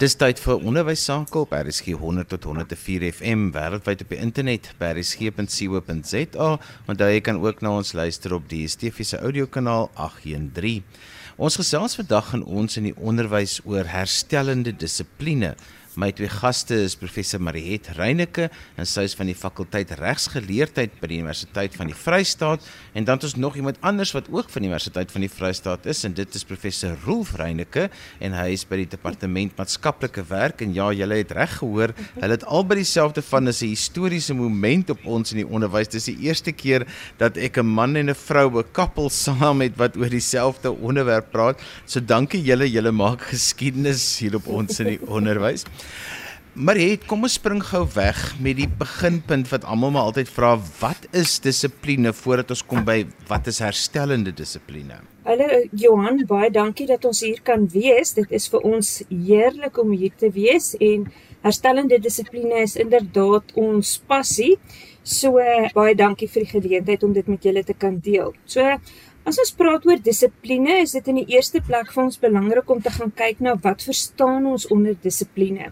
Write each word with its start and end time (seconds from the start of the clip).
Dis 0.00 0.14
tyd 0.16 0.38
vir 0.40 0.62
onderwys 0.64 1.02
sake 1.04 1.36
op 1.36 1.50
RSG 1.52 1.92
100 2.00 2.30
tot 2.32 2.46
104 2.48 3.02
FM 3.10 3.50
wêreldwyd 3.52 4.00
op 4.00 4.14
die 4.14 4.20
internet 4.24 4.70
by 4.78 4.94
rsg.co.za. 4.94 6.46
Onthou 6.88 7.08
jy 7.10 7.18
kan 7.26 7.40
ook 7.42 7.60
na 7.60 7.74
ons 7.82 7.92
luister 7.92 8.32
op 8.32 8.46
die 8.48 8.62
DSTV 8.64 9.04
se 9.04 9.20
audiokanaal 9.20 9.90
813. 10.00 10.86
Ons 11.36 11.60
gesels 11.60 11.98
vandag 12.00 12.32
in 12.38 12.46
ons 12.48 12.80
in 12.80 12.88
die 12.88 12.94
onderwys 12.96 13.58
oor 13.68 13.92
herstellende 13.92 14.72
dissipline. 14.72 15.52
My 16.00 16.08
twee 16.16 16.30
gaste 16.32 16.76
is 16.86 16.94
professor 16.96 17.40
Mariet 17.42 17.90
Reyneke 17.98 18.46
en 18.80 18.86
sy 18.88 19.02
is 19.04 19.14
van 19.18 19.28
die 19.28 19.36
fakulteit 19.36 19.90
regsgeleerdheid 19.98 20.94
by 20.96 21.08
die 21.10 21.18
Universiteit 21.20 21.74
van 21.76 21.90
die 21.90 21.96
Vrystaat 21.98 22.64
en 22.96 23.04
dan 23.04 23.18
het 23.18 23.26
ons 23.28 23.34
nog 23.36 23.58
iemand 23.60 23.76
anders 23.84 24.14
wat 24.16 24.30
ook 24.32 24.48
van 24.48 24.64
die 24.64 24.70
Universiteit 24.70 25.12
van 25.12 25.26
die 25.26 25.32
Vrystaat 25.32 25.84
is 25.90 26.00
en 26.08 26.14
dit 26.16 26.38
is 26.38 26.46
professor 26.48 26.94
Rolf 27.04 27.34
Reyneke 27.36 27.88
en 28.24 28.36
hy 28.38 28.46
is 28.54 28.64
by 28.70 28.78
die 28.80 28.88
departement 28.94 29.58
maatskaplike 29.60 30.24
werk 30.30 30.64
en 30.64 30.72
ja 30.76 30.86
julle 30.96 31.18
het 31.20 31.34
reg 31.36 31.58
gehoor 31.58 31.92
hulle 32.14 32.38
het 32.38 32.48
albei 32.48 32.80
dieselfde 32.80 33.20
van 33.26 33.52
as 33.52 33.60
'n 33.60 33.74
historiese 33.74 34.32
moment 34.32 34.94
op 34.96 35.04
ons 35.04 35.32
in 35.32 35.42
die 35.44 35.48
onderwys. 35.48 35.88
Dis 35.88 36.08
die 36.08 36.16
eerste 36.24 36.52
keer 36.52 36.86
dat 37.18 37.36
ek 37.36 37.58
'n 37.58 37.66
man 37.66 37.96
en 37.96 38.08
'n 38.08 38.14
vrou 38.14 38.48
'n 38.56 38.72
koppel 38.72 39.10
saam 39.10 39.60
het 39.60 39.76
wat 39.76 39.96
oor 39.96 40.08
dieselfde 40.08 40.72
onderwerp 40.72 41.30
praat. 41.30 41.60
So 41.84 42.00
dankie 42.00 42.42
julle 42.42 42.70
julle 42.70 42.92
maak 42.92 43.20
geskiedenis 43.34 44.18
hier 44.18 44.36
op 44.36 44.46
ons 44.46 44.80
in 44.80 44.96
die 44.96 45.00
onderwys 45.06 45.66
Mariet, 46.58 47.04
kom 47.06 47.22
ons 47.22 47.36
spring 47.38 47.60
gou 47.62 47.84
weg 47.94 48.18
met 48.42 48.56
die 48.58 48.66
beginpunt 48.66 49.46
wat 49.52 49.62
almal 49.70 49.92
maar 49.94 50.08
altyd 50.10 50.32
vra, 50.34 50.56
wat 50.80 51.06
is 51.16 51.36
dissipline 51.44 52.10
voordat 52.12 52.50
ons 52.50 52.64
kom 52.66 52.82
by 52.84 53.04
wat 53.28 53.46
is 53.46 53.60
herstellende 53.62 54.32
dissipline? 54.34 54.98
Hallo 55.28 55.46
Johan, 55.78 56.18
baie 56.26 56.50
dankie 56.50 56.88
dat 56.90 57.06
ons 57.06 57.22
hier 57.22 57.38
kan 57.46 57.68
wees. 57.70 58.16
Dit 58.18 58.34
is 58.34 58.48
vir 58.50 58.66
ons 58.66 58.90
heerlik 59.08 59.78
om 59.78 59.94
hier 59.94 60.10
te 60.18 60.32
wees 60.34 60.72
en 60.82 61.06
herstellende 61.46 62.00
dissipline 62.02 62.64
is 62.64 62.74
inderdaad 62.80 63.54
ons 63.54 63.94
passie. 64.10 64.56
So 65.06 65.38
baie 65.76 65.94
dankie 65.94 66.28
vir 66.28 66.44
die 66.44 66.52
geleentheid 66.56 67.06
om 67.06 67.14
dit 67.14 67.30
met 67.30 67.46
julle 67.46 67.62
te 67.64 67.78
kan 67.78 68.02
deel. 68.02 68.34
So 68.44 68.66
As 69.28 69.36
ons 69.36 69.52
praat 69.52 69.84
oor 69.84 70.00
dissipline, 70.00 70.78
is 70.80 70.94
dit 70.96 71.08
in 71.12 71.18
die 71.20 71.36
eerste 71.36 71.60
plek 71.64 71.90
vir 71.92 72.06
ons 72.06 72.20
belangrik 72.20 72.70
om 72.72 72.78
te 72.80 72.92
gaan 72.94 73.10
kyk 73.12 73.42
na 73.44 73.52
wat 73.66 73.82
verstaan 73.84 74.46
ons 74.48 74.64
onder 74.72 74.94
dissipline. 75.02 75.68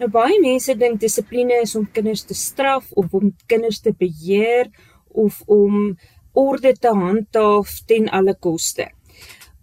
Nou 0.00 0.08
baie 0.12 0.36
mense 0.42 0.74
dink 0.76 1.00
dissipline 1.00 1.62
is 1.64 1.72
om 1.78 1.86
kinders 1.96 2.26
te 2.28 2.36
straf 2.36 2.90
of 3.00 3.14
om 3.16 3.30
kinders 3.48 3.80
te 3.80 3.94
beheer 3.96 4.68
of 5.08 5.40
om 5.48 5.94
orde 6.36 6.74
te 6.76 6.92
handhaaf 6.92 7.72
ten 7.88 8.10
alle 8.12 8.34
koste. 8.34 8.90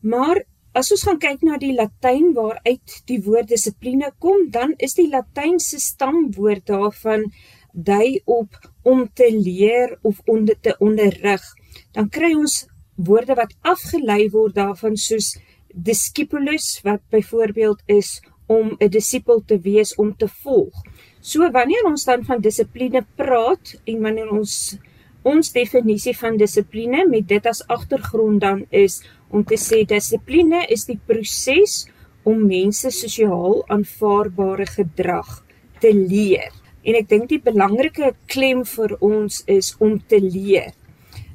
Maar 0.01 0.41
as 0.73 0.89
ons 0.95 1.05
gaan 1.05 1.21
kyk 1.21 1.45
na 1.45 1.59
die 1.61 1.75
Latyn 1.77 2.31
waaruit 2.33 2.97
die 3.09 3.19
woord 3.25 3.51
dissipline 3.53 4.09
kom, 4.17 4.49
dan 4.49 4.73
is 4.81 4.97
die 4.97 5.09
Latynse 5.11 5.77
stamwoord 5.83 6.65
daarvan 6.69 7.27
dui 7.73 8.21
op 8.25 8.57
om 8.89 9.05
te 9.13 9.29
leer 9.29 9.99
of 10.01 10.17
om 10.25 10.49
te 10.49 10.73
onderrig. 10.81 11.45
Dan 11.93 12.09
kry 12.09 12.33
ons 12.33 12.63
woorde 12.99 13.35
wat 13.39 13.55
afgelei 13.61 14.27
word 14.33 14.57
daarvan 14.57 14.97
soos 14.99 15.37
discipulus 15.73 16.79
wat 16.83 17.01
byvoorbeeld 17.13 17.81
is 17.85 18.19
om 18.47 18.75
'n 18.79 18.89
disipel 18.89 19.43
te 19.45 19.59
wees 19.59 19.95
om 19.95 20.15
te 20.17 20.27
volg. 20.27 20.73
So 21.21 21.51
wanneer 21.51 21.85
ons 21.85 22.03
dan 22.05 22.25
van 22.25 22.41
dissipline 22.41 23.05
praat 23.15 23.75
en 23.83 24.01
wanneer 24.01 24.29
ons 24.31 24.77
ons 25.21 25.51
definisie 25.51 26.17
van 26.17 26.37
dissipline 26.37 27.05
met 27.07 27.27
dit 27.27 27.45
as 27.45 27.67
agtergrond 27.67 28.41
dan 28.41 28.65
is 28.69 29.03
om 29.29 29.43
te 29.43 29.57
sê 29.57 29.85
dissipline 29.85 30.65
is 30.69 30.85
die 30.85 30.99
proses 31.05 31.87
om 32.23 32.47
mense 32.47 32.89
sosiaal 32.89 33.63
aanvaarbare 33.67 34.65
gedrag 34.65 35.43
te 35.79 35.93
leer. 35.93 36.51
En 36.83 36.95
ek 36.95 37.09
dink 37.09 37.29
die 37.29 37.41
belangrike 37.41 38.15
klem 38.25 38.65
vir 38.65 38.95
ons 38.99 39.43
is 39.45 39.75
om 39.79 39.99
te 40.07 40.19
leer 40.19 40.73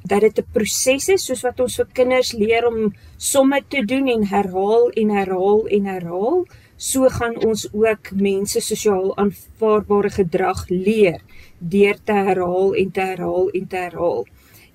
dat 0.05 0.21
dit 0.21 0.39
'n 0.39 0.51
proses 0.53 1.09
is 1.09 1.25
soos 1.25 1.41
wat 1.41 1.59
ons 1.59 1.75
vir 1.75 1.87
kinders 1.93 2.33
leer 2.33 2.67
om 2.67 2.93
somme 3.17 3.61
te 3.67 3.81
doen 3.85 4.07
en 4.07 4.23
herhaal 4.27 4.89
en 4.89 5.09
herhaal 5.09 5.67
en 5.67 5.85
herhaal, 5.85 6.45
so 6.77 7.09
gaan 7.09 7.35
ons 7.45 7.67
ook 7.73 8.11
mense 8.11 8.59
sosiaal 8.61 9.15
aanvaarbare 9.17 10.09
gedrag 10.09 10.65
leer 10.69 11.19
deur 11.59 11.97
te 12.03 12.13
herhaal 12.13 12.75
en 12.75 12.91
te 12.91 13.01
herhaal 13.01 13.49
en 13.49 13.67
te 13.67 13.75
herhaal. 13.75 14.25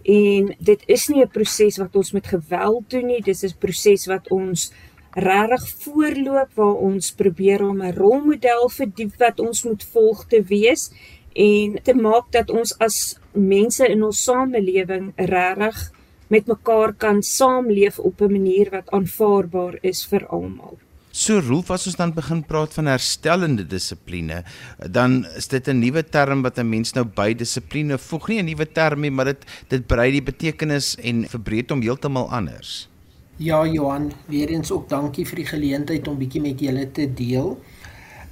En 0.03 0.55
dit 0.59 0.83
is 0.87 1.09
nie 1.09 1.23
'n 1.23 1.29
proses 1.29 1.77
wat 1.77 1.97
ons 1.97 2.13
met 2.13 2.27
geweld 2.27 2.91
doen 2.91 3.07
nie, 3.07 3.23
dis 3.23 3.45
'n 3.45 3.59
proses 3.59 4.07
wat 4.07 4.31
ons 4.31 4.73
regtig 5.13 5.69
voorloop 5.83 6.51
waar 6.55 6.75
ons 6.75 7.13
probeer 7.13 7.63
om 7.63 7.83
'n 7.83 7.95
rolmodel 7.95 8.69
vir 8.69 8.87
die 8.95 9.11
wat 9.19 9.41
ons 9.41 9.65
moet 9.65 9.85
volg 9.85 10.27
te 10.29 10.43
wees 10.43 10.91
en 11.33 11.79
te 11.83 11.95
maak 11.95 12.33
dat 12.33 12.51
ons 12.51 12.75
as 12.79 13.17
mense 13.33 13.87
in 13.87 14.03
ons 14.03 14.23
samelewing 14.25 15.13
regtig 15.17 15.91
met 16.31 16.47
mekaar 16.47 16.93
kan 16.93 17.23
saamleef 17.23 17.99
op 17.99 18.21
'n 18.21 18.33
manier 18.33 18.71
wat 18.71 18.91
aanvaarbaar 18.91 19.79
is 19.83 20.07
vir 20.07 20.27
almal. 20.27 20.79
So 21.11 21.41
Rolf 21.41 21.71
as 21.71 21.89
ons 21.91 21.97
dan 21.99 22.13
begin 22.15 22.45
praat 22.47 22.71
van 22.79 22.87
herstellende 22.87 23.65
dissipline, 23.67 24.45
dan 24.87 25.27
is 25.37 25.49
dit 25.49 25.69
'n 25.69 25.79
nuwe 25.79 26.03
term 26.03 26.43
wat 26.43 26.59
'n 26.59 26.69
mens 26.69 26.95
nou 26.95 27.05
by 27.05 27.35
dissipline 27.35 27.99
voeg. 27.99 28.29
Nie 28.29 28.43
'n 28.43 28.45
nuwe 28.47 28.73
term 28.73 29.01
nie, 29.01 29.11
maar 29.11 29.25
dit 29.25 29.45
dit 29.69 29.87
brei 29.87 30.11
die 30.13 30.23
betekenis 30.23 30.97
en 31.03 31.27
verbreed 31.27 31.71
hom 31.71 31.83
heeltemal 31.83 32.31
anders. 32.31 32.89
Ja 33.37 33.67
Johan, 33.67 34.13
weer 34.29 34.49
eens 34.49 34.71
ook 34.71 34.89
dankie 34.89 35.27
vir 35.27 35.37
die 35.37 35.47
geleentheid 35.47 36.09
om 36.09 36.19
bietjie 36.19 36.41
met 36.41 36.61
julle 36.61 36.91
te 36.93 37.07
deel. 37.15 37.59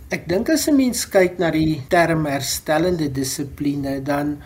Ek 0.09 0.23
dink 0.25 0.49
as 0.49 0.65
'n 0.69 0.77
mens 0.77 1.05
kyk 1.05 1.37
na 1.37 1.51
die 1.53 1.85
term 1.93 2.25
herstellende 2.25 3.09
dissipline, 3.13 4.01
dan 4.01 4.41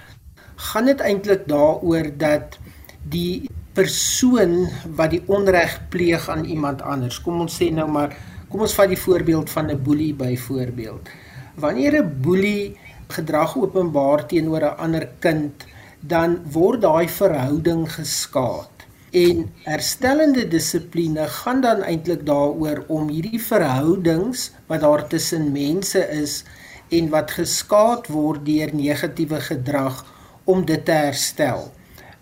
gaan 0.56 0.87
dit 0.91 1.00
eintlik 1.00 1.47
daaroor 1.47 2.11
dat 2.19 2.59
die 3.06 3.47
persoon 3.71 4.67
wat 4.99 5.15
die 5.15 5.23
onreg 5.31 5.78
pleeg 5.95 6.27
aan 6.28 6.45
iemand 6.45 6.83
anders. 6.83 7.21
Kom 7.23 7.47
ons 7.47 7.55
sê 7.55 7.71
nou 7.71 7.87
maar, 7.87 8.11
kom 8.50 8.67
ons 8.67 8.75
vat 8.75 8.91
die 8.91 9.05
voorbeeld 9.06 9.50
van 9.55 9.71
'n 9.71 9.83
boelie 9.87 10.15
byvoorbeeld. 10.15 11.05
Wanneer 11.55 11.94
'n 12.03 12.11
boelie 12.21 12.75
gedrag 13.09 13.55
openbaar 13.56 14.27
teenoor 14.27 14.65
'n 14.67 14.79
ander 14.83 15.09
kind, 15.21 15.55
dan 16.00 16.43
word 16.50 16.81
daai 16.83 17.06
verhouding 17.09 17.87
geskaad. 17.87 18.72
En 19.12 19.50
herstellende 19.69 20.47
dissipline 20.49 21.27
gaan 21.28 21.61
dan 21.61 21.83
eintlik 21.84 22.23
daaroor 22.25 22.84
om 22.89 23.11
hierdie 23.12 23.41
verhoudings 23.45 24.50
wat 24.67 24.81
daar 24.81 25.05
tussen 25.09 25.50
mense 25.53 26.00
is 26.17 26.45
en 26.89 27.11
wat 27.12 27.34
geskaad 27.37 28.09
word 28.09 28.47
deur 28.47 28.73
negatiewe 28.73 29.41
gedrag 29.41 30.00
om 30.45 30.65
dit 30.65 30.84
te 30.84 30.97
herstel. 30.97 31.69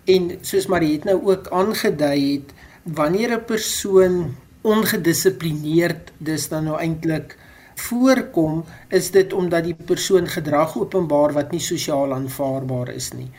En 0.03 0.33
soos 0.41 0.67
Marie 0.67 0.97
het 0.97 1.07
nou 1.07 1.15
ook 1.29 1.47
aangedui 1.47 2.19
het, 2.33 2.51
wanneer 2.83 3.37
'n 3.37 3.45
persoon 3.45 4.35
ongedissiplineerd 4.61 6.11
dis 6.17 6.47
dan 6.47 6.63
nou 6.63 6.77
eintlik 6.79 7.37
voorkom, 7.75 8.65
is 8.89 9.11
dit 9.11 9.33
omdat 9.33 9.63
die 9.63 9.75
persoon 9.75 10.27
gedrag 10.27 10.77
openbaar 10.77 11.31
wat 11.33 11.51
nie 11.51 11.63
sosiaal 11.63 12.13
aanvaarbaar 12.13 12.89
is 12.89 13.11
nie. 13.11 13.31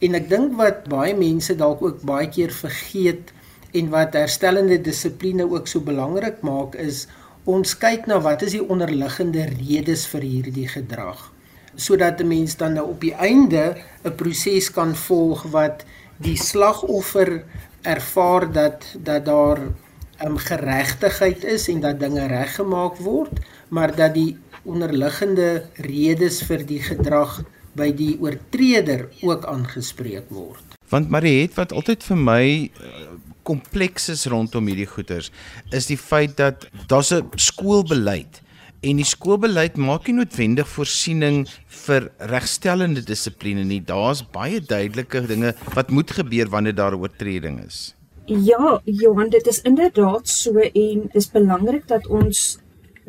En 0.00 0.14
ek 0.14 0.28
dink 0.30 0.52
wat 0.58 0.84
baie 0.90 1.14
mense 1.18 1.54
dalk 1.58 1.82
ook 1.82 2.02
baie 2.06 2.28
keer 2.30 2.52
vergeet 2.54 3.32
en 3.78 3.88
wat 3.90 4.14
herstellende 4.14 4.78
dissipline 4.80 5.46
ook 5.48 5.66
so 5.66 5.82
belangrik 5.84 6.38
maak 6.46 6.76
is 6.78 7.06
ons 7.48 7.74
kyk 7.80 8.06
na 8.06 8.20
wat 8.22 8.44
is 8.46 8.54
die 8.54 8.62
onderliggende 8.62 9.48
redes 9.56 10.06
vir 10.12 10.26
hierdie 10.26 10.68
gedrag. 10.70 11.32
Sodat 11.74 12.20
'n 12.20 12.28
mens 12.28 12.56
dan 12.56 12.74
nou 12.74 12.86
op 12.94 13.00
die 13.00 13.14
einde 13.14 13.76
'n 14.04 14.14
proses 14.14 14.70
kan 14.70 14.94
volg 14.94 15.42
wat 15.50 15.84
die 16.18 16.36
slagoffer 16.36 17.44
ervaar 17.82 18.52
dat 18.52 18.84
dat 19.02 19.24
daar 19.24 19.58
'n 19.58 20.26
um, 20.26 20.36
geregtigheid 20.36 21.44
is 21.44 21.68
en 21.68 21.80
dat 21.80 22.00
dinge 22.00 22.26
reggemaak 22.26 22.96
word 22.96 23.40
maar 23.68 23.96
dat 23.96 24.14
die 24.14 24.36
onderliggende 24.64 25.64
redes 25.74 26.42
vir 26.42 26.66
die 26.66 26.82
gedrag 26.82 27.42
by 27.78 27.92
die 27.94 28.16
oortreder 28.20 29.08
ook 29.22 29.46
aangespreek 29.46 30.28
word. 30.34 30.76
Want 30.92 31.10
Mariet 31.12 31.56
wat 31.58 31.72
altyd 31.76 32.04
vir 32.10 32.20
my 32.20 32.44
eh, 32.44 33.06
kompleks 33.48 34.08
is 34.12 34.26
rondom 34.28 34.68
hierdie 34.68 34.88
goeters 34.88 35.30
is 35.76 35.88
die 35.88 36.00
feit 36.00 36.36
dat 36.36 36.68
daar's 36.90 37.12
'n 37.12 37.24
skoolbeleid 37.36 38.42
en 38.82 39.00
die 39.00 39.08
skoolbeleid 39.08 39.76
maak 39.76 40.06
nie 40.06 40.18
noodwendig 40.20 40.68
voorsiening 40.70 41.46
vir 41.84 42.10
regstellende 42.30 43.02
dissipline 43.02 43.64
nie. 43.64 43.80
Daar's 43.80 44.22
baie 44.22 44.60
duidelike 44.60 45.26
dinge 45.26 45.54
wat 45.74 45.90
moet 45.90 46.10
gebeur 46.10 46.48
wanneer 46.48 46.74
daar 46.74 46.94
'n 46.94 47.00
oortreding 47.00 47.64
is. 47.66 47.94
Ja, 48.26 48.80
Johan, 48.84 49.30
dit 49.30 49.46
is 49.46 49.62
inderdaad 49.62 50.28
so 50.28 50.52
en 50.58 51.08
dis 51.12 51.30
belangrik 51.30 51.88
dat 51.88 52.06
ons 52.06 52.58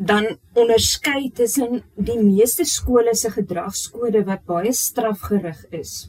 dan 0.00 0.38
onderskei 0.56 1.28
tussen 1.36 1.82
die 1.94 2.16
meeste 2.22 2.64
skole 2.64 3.12
se 3.14 3.28
gedragskode 3.34 4.22
wat 4.24 4.46
baie 4.48 4.72
strafgerig 4.72 5.60
is. 5.76 6.08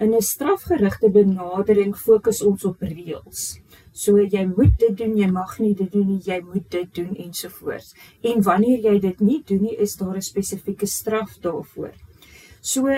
In 0.00 0.14
'n 0.14 0.22
strafgerigte 0.22 1.10
benadering 1.10 1.96
fokus 1.96 2.42
ons 2.42 2.64
op 2.64 2.80
reëls. 2.80 3.60
So 3.92 4.18
jy 4.18 4.44
moet 4.56 4.78
dit 4.78 4.96
doen, 4.96 5.16
jy 5.18 5.26
mag 5.26 5.58
nie 5.58 5.74
dit 5.74 5.92
doen 5.92 6.06
nie, 6.06 6.20
jy 6.24 6.40
moet 6.40 6.70
dit 6.70 6.94
doen 6.94 7.16
ensovoorts. 7.16 7.94
En 8.22 8.42
wanneer 8.42 8.78
jy 8.78 8.98
dit 9.00 9.20
nie 9.20 9.42
doen 9.46 9.62
nie, 9.62 9.76
is 9.76 9.96
daar 9.96 10.16
'n 10.16 10.22
spesifieke 10.22 10.86
straf 10.86 11.38
daarvoor. 11.40 11.92
So 12.60 12.88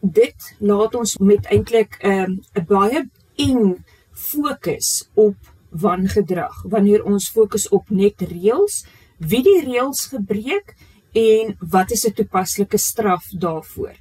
dit 0.00 0.54
laat 0.58 0.94
ons 0.94 1.18
met 1.18 1.46
eintlik 1.46 1.98
'n 2.02 2.10
um, 2.10 2.40
baie 2.66 3.08
eng 3.36 3.84
fokus 4.12 5.08
op 5.14 5.36
wangedrag. 5.70 6.62
Wanneer 6.64 7.04
ons 7.04 7.30
fokus 7.30 7.68
op 7.68 7.90
net 7.90 8.20
reëls, 8.20 8.84
wie 9.18 9.42
die 9.42 9.60
reëls 9.64 10.06
gebreek 10.12 10.76
en 11.12 11.56
wat 11.60 11.90
is 11.90 12.06
'n 12.06 12.12
toepaslike 12.12 12.78
straf 12.78 13.24
daarvoor? 13.32 13.96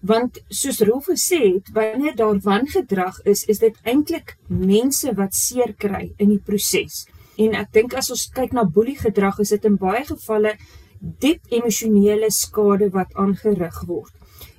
want 0.00 0.40
soos 0.48 0.80
Rolf 0.80 1.08
gesê 1.10 1.40
het 1.54 1.70
wanneer 1.72 2.16
daar 2.16 2.38
wangedrag 2.40 3.20
is 3.24 3.44
is 3.44 3.58
dit 3.58 3.76
eintlik 3.84 4.36
mense 4.48 5.12
wat 5.14 5.34
seer 5.34 5.74
kry 5.76 6.12
in 6.16 6.32
die 6.32 6.40
proses 6.44 7.04
en 7.36 7.54
ek 7.60 7.72
dink 7.76 7.94
as 7.94 8.10
ons 8.10 8.28
kyk 8.32 8.54
na 8.56 8.64
boelie 8.64 8.96
gedrag 8.96 9.40
is 9.44 9.52
dit 9.52 9.68
in 9.68 9.76
baie 9.80 10.02
gevalle 10.08 10.54
diep 11.00 11.52
emosionele 11.52 12.30
skade 12.32 12.88
wat 12.96 13.12
aangerig 13.14 13.82
word 13.88 14.12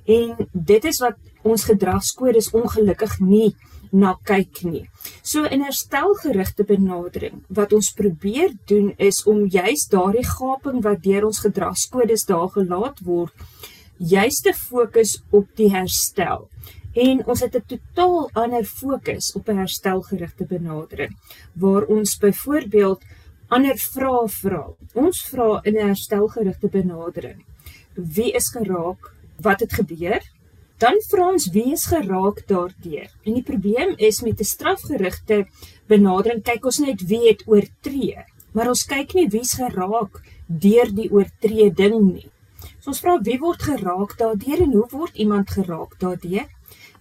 en 0.06 0.46
dit 0.52 0.84
is 0.84 1.02
wat 1.02 1.18
ons 1.42 1.66
gedragskodes 1.66 2.52
ongelukkig 2.54 3.18
nie 3.20 3.50
na 3.92 4.14
kyk 4.24 4.62
nie. 4.64 4.86
So 5.22 5.44
in 5.44 5.62
herstelgerigte 5.62 6.64
benadering 6.64 7.42
wat 7.48 7.72
ons 7.72 7.92
probeer 7.96 8.54
doen 8.66 8.92
is 8.98 9.22
om 9.28 9.46
juis 9.46 9.86
daardie 9.92 10.26
gaping 10.26 10.80
wat 10.82 11.02
deur 11.04 11.28
ons 11.28 11.42
gedragskodes 11.44 12.24
daar 12.26 12.48
gelaat 12.56 13.04
word 13.04 13.32
juist 13.98 14.42
te 14.44 14.52
fokus 14.56 15.20
op 15.30 15.46
die 15.56 15.70
herstel. 15.70 16.48
En 16.92 17.22
ons 17.26 17.40
het 17.40 17.54
'n 17.56 17.64
totaal 17.66 18.30
ander 18.32 18.64
fokus 18.64 19.32
op 19.36 19.48
'n 19.48 19.56
herstelgerigte 19.56 20.44
benadering 20.44 21.16
waar 21.52 21.84
ons 21.84 22.18
byvoorbeeld 22.18 23.00
ander 23.48 23.76
vrae 23.76 24.28
vra. 24.28 24.66
Ons 24.94 25.22
vra 25.22 25.60
in 25.64 25.76
'n 25.76 25.86
herstelgerigte 25.86 26.68
benadering: 26.68 27.44
Wie 27.94 28.32
is 28.32 28.48
geraak? 28.48 29.12
Wat 29.40 29.60
het 29.60 29.72
gebeur? 29.72 30.22
Dan 30.82 30.96
vra 31.06 31.28
ons 31.30 31.44
wie 31.54 31.68
is 31.76 31.84
geraak 31.86 32.40
daardeur. 32.50 33.10
En 33.22 33.36
die 33.36 33.44
probleem 33.46 33.92
is 34.08 34.16
met 34.26 34.40
'n 34.40 34.50
strafgerigte 34.54 35.46
benadering 35.86 36.42
kyk 36.42 36.64
ons 36.64 36.78
net 36.78 37.04
wie 37.10 37.28
het 37.28 37.44
oortree, 37.46 38.24
maar 38.52 38.68
ons 38.68 38.82
kyk 38.84 39.14
nie 39.14 39.28
wie's 39.28 39.54
geraak 39.54 40.18
deur 40.46 40.88
die 40.90 41.10
oortreding 41.10 41.96
nie. 42.12 42.30
So 42.80 42.90
ons 42.90 43.00
vra 43.00 43.14
wie 43.22 43.38
word 43.38 43.62
geraak 43.62 44.18
daardeur 44.18 44.60
en 44.66 44.72
hoe 44.72 44.88
word 44.90 45.14
iemand 45.14 45.50
geraak 45.50 45.94
daardeur? 46.00 46.48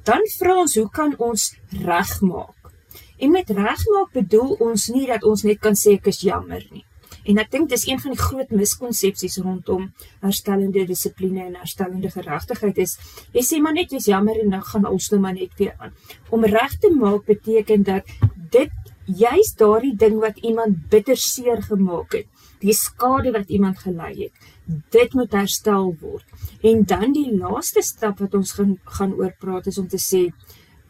Dan 0.04 0.22
vra 0.38 0.60
ons 0.62 0.75
hoe 0.75 0.89
kan 0.89 1.16
ons 1.18 1.56
regmaak? 1.72 2.57
En 3.18 3.31
met 3.31 3.50
regmaak 3.50 4.13
bedoel 4.13 4.56
ons 4.60 4.88
nie 4.88 5.07
dat 5.07 5.24
ons 5.24 5.44
net 5.44 5.60
kan 5.60 5.74
sê 5.74 5.98
ek 5.98 6.07
is 6.07 6.22
jammer 6.22 6.62
nie. 6.72 6.86
En 7.25 7.38
ek 7.41 7.51
dink 7.53 7.69
dis 7.69 7.85
een 7.88 8.00
van 8.01 8.15
die 8.15 8.21
groot 8.21 8.53
miskonsepsies 8.56 9.38
rondom 9.45 9.89
herstellende 10.23 10.85
dissipline 10.89 11.45
en 11.45 11.59
herstellende 11.62 12.09
geregtigheid 12.13 12.81
is 12.81 12.97
jy 13.35 13.44
sê 13.45 13.62
maar 13.62 13.75
net 13.77 13.94
jy's 13.94 14.09
jammer 14.09 14.39
en 14.41 14.56
dan 14.57 14.63
gaan 14.71 14.88
ons 14.89 15.09
net 15.12 15.21
maar 15.21 15.38
net 15.38 15.53
weer 15.59 15.75
aan. 15.77 15.94
Om 16.29 16.47
reg 16.50 16.77
te 16.81 16.89
maak 16.94 17.27
beteken 17.29 17.83
dat 17.83 18.09
dit 18.51 18.71
juis 19.06 19.53
daardie 19.57 19.95
ding 19.97 20.19
wat 20.21 20.38
iemand 20.45 20.88
bitter 20.89 21.18
seer 21.18 21.62
gemaak 21.65 22.13
het, 22.15 22.27
die 22.62 22.73
skade 22.77 23.31
wat 23.33 23.50
iemand 23.50 23.79
gely 23.81 24.12
het, 24.18 24.50
dit 24.94 25.13
moet 25.18 25.33
herstel 25.33 25.95
word. 26.01 26.25
En 26.63 26.83
dan 26.88 27.13
die 27.15 27.29
laaste 27.33 27.81
stap 27.85 28.21
wat 28.21 28.35
ons 28.38 28.53
gaan 28.57 28.77
gaan 28.97 29.15
oor 29.18 29.33
praat 29.39 29.68
is 29.68 29.79
om 29.81 29.88
te 29.89 30.00
sê, 30.00 30.27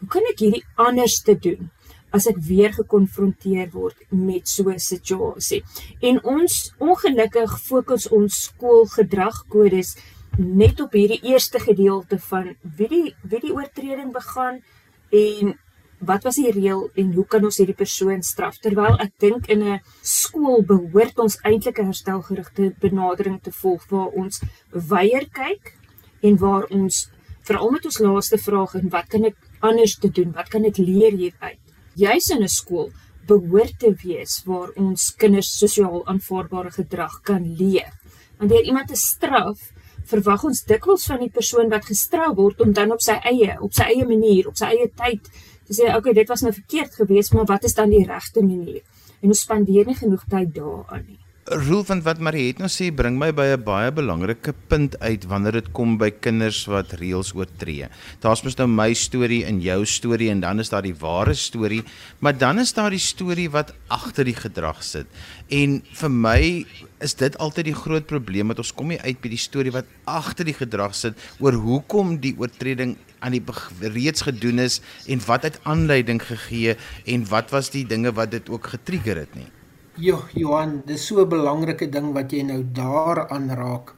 hoe 0.00 0.08
kan 0.10 0.26
ek 0.32 0.44
hierdie 0.44 0.64
anders 0.76 1.20
te 1.24 1.34
doen 1.38 1.70
as 2.12 2.26
ek 2.30 2.38
weer 2.48 2.72
gekonfronteer 2.72 3.70
word 3.72 3.96
met 4.10 4.48
so 4.48 4.70
'n 4.70 4.78
situasie? 4.78 5.62
En 6.00 6.22
ons 6.24 6.74
ongelukkig 6.78 7.60
fokus 7.60 8.08
ons 8.08 8.32
skoolgedragkodes 8.48 9.96
net 10.38 10.80
op 10.80 10.92
hierdie 10.92 11.20
eerste 11.32 11.58
gedeelte 11.60 12.18
van 12.18 12.54
wie 12.76 12.88
die 12.88 13.14
wie 13.22 13.40
die 13.40 13.52
oortreding 13.52 14.12
begaan 14.12 14.62
en 15.10 15.58
wat 16.02 16.24
was 16.26 16.38
die 16.40 16.50
reël 16.50 16.88
en 16.98 17.12
hoe 17.14 17.24
kan 17.26 17.44
ons 17.44 17.58
hierdie 17.60 17.78
persoon 17.78 18.22
straf? 18.26 18.58
Terwyl 18.58 18.98
ek 18.98 19.12
dink 19.22 19.48
in 19.48 19.62
'n 19.62 19.80
skool 20.02 20.62
behoort 20.62 21.18
ons 21.18 21.38
eintlik 21.44 21.78
'n 21.78 21.90
herstelgerigte 21.92 22.74
benadering 22.80 23.40
te 23.42 23.52
volg 23.52 23.86
waar 23.90 24.08
ons 24.08 24.42
weier 24.70 25.26
kyk 25.30 25.76
en 26.22 26.36
waar 26.36 26.64
ons 26.70 27.10
veral 27.42 27.70
met 27.70 27.84
ons 27.84 27.98
laaste 27.98 28.38
vraag 28.38 28.74
en 28.74 28.88
wat 28.88 29.08
kan 29.08 29.24
ek 29.24 29.36
anders 29.60 29.98
te 29.98 30.08
doen? 30.08 30.32
Wat 30.32 30.48
kan 30.48 30.64
ek 30.64 30.78
leer 30.78 31.12
hieruit 31.12 31.71
juis 31.94 32.30
in 32.30 32.42
'n 32.42 32.48
skool 32.48 32.90
behoort 33.26 33.78
te 33.78 33.94
wees 34.04 34.42
waar 34.44 34.70
ons 34.76 35.14
kinders 35.16 35.58
sosiaal 35.58 36.06
aanvaarbare 36.06 36.70
gedrag 36.70 37.20
kan 37.22 37.54
leer 37.56 37.92
want 38.38 38.50
deur 38.50 38.64
iemand 38.64 38.88
te 38.88 38.96
straf 38.96 39.58
verwag 40.04 40.44
ons 40.44 40.64
dikwels 40.64 41.06
van 41.06 41.20
die 41.20 41.30
persoon 41.30 41.68
wat 41.70 41.84
gestraf 41.84 42.34
word 42.36 42.60
om 42.60 42.72
dan 42.72 42.92
op 42.92 43.00
sy 43.00 43.18
eie 43.24 43.56
op 43.60 43.72
sy 43.72 43.82
eie 43.82 44.06
manier 44.06 44.48
op 44.48 44.56
sy 44.56 44.66
eie 44.74 44.90
tyd 44.90 45.30
te 45.66 45.76
sê 45.76 45.90
okay, 45.96 46.14
dit 46.16 46.28
was 46.28 46.42
nou 46.44 46.52
verkeerd 46.52 46.94
geweest, 47.00 47.34
maar 47.34 47.48
wat 47.50 47.64
is 47.64 47.76
dan 47.78 47.92
die 47.92 48.04
regte 48.06 48.42
manier? 48.44 48.82
En 49.22 49.32
ons 49.32 49.44
spandeer 49.46 49.86
nie 49.88 49.98
genoeg 49.98 50.24
tyd 50.30 50.54
daaraan 50.56 51.04
nie. 51.06 51.21
Roel 51.52 51.82
van 51.84 52.00
wat 52.00 52.20
Mariet 52.24 52.60
nou 52.62 52.68
sê 52.72 52.86
bring 52.96 53.18
my 53.20 53.28
by 53.36 53.44
'n 53.52 53.64
baie 53.64 53.90
belangrike 53.92 54.54
punt 54.68 54.96
uit 55.00 55.24
wanneer 55.28 55.52
dit 55.52 55.68
kom 55.72 55.98
by 55.98 56.08
kinders 56.10 56.64
wat 56.64 56.94
reëls 56.96 57.34
oortree. 57.36 57.88
Daar's 58.20 58.42
mos 58.42 58.56
nou 58.56 58.66
my 58.66 58.94
storie 58.94 59.44
en 59.44 59.60
jou 59.60 59.84
storie 59.84 60.30
en 60.30 60.40
dan 60.40 60.60
is 60.60 60.70
daar 60.70 60.82
die 60.82 60.94
ware 60.94 61.34
storie, 61.34 61.82
maar 62.20 62.38
dan 62.38 62.58
is 62.58 62.72
daar 62.72 62.90
die 62.90 62.98
storie 62.98 63.50
wat 63.50 63.74
agter 63.88 64.24
die 64.24 64.34
gedrag 64.34 64.82
sit. 64.82 65.06
En 65.50 65.82
vir 65.92 66.10
my 66.10 66.64
is 67.00 67.14
dit 67.14 67.38
altyd 67.38 67.64
die 67.64 67.74
groot 67.74 68.06
probleem 68.06 68.48
dat 68.48 68.58
ons 68.58 68.72
kom 68.72 68.88
nie 68.88 69.00
uit 69.00 69.20
by 69.20 69.28
die 69.28 69.36
storie 69.36 69.72
wat 69.72 69.86
agter 70.06 70.44
die 70.44 70.56
gedrag 70.56 70.94
sit 70.94 71.14
oor 71.38 71.52
hoekom 71.52 72.18
die 72.20 72.34
oortreding 72.38 72.96
aan 73.20 73.32
die 73.32 73.44
reeds 73.80 74.22
gedoen 74.22 74.58
is 74.58 74.80
en 75.06 75.20
wat 75.26 75.42
het 75.42 75.60
aanleiding 75.64 76.22
gegee 76.22 76.76
en 77.04 77.28
wat 77.28 77.50
was 77.50 77.70
die 77.70 77.84
dinge 77.84 78.12
wat 78.12 78.30
dit 78.30 78.48
ook 78.48 78.66
getrigger 78.66 79.16
het 79.16 79.34
nie. 79.34 79.61
Jo, 80.00 80.22
Johan, 80.32 80.80
dis 80.86 81.04
so 81.04 81.20
'n 81.20 81.28
belangrike 81.28 81.84
ding 81.92 82.14
wat 82.14 82.32
jy 82.32 82.42
nou 82.42 82.64
daar 82.64 83.28
aanraak. 83.28 83.92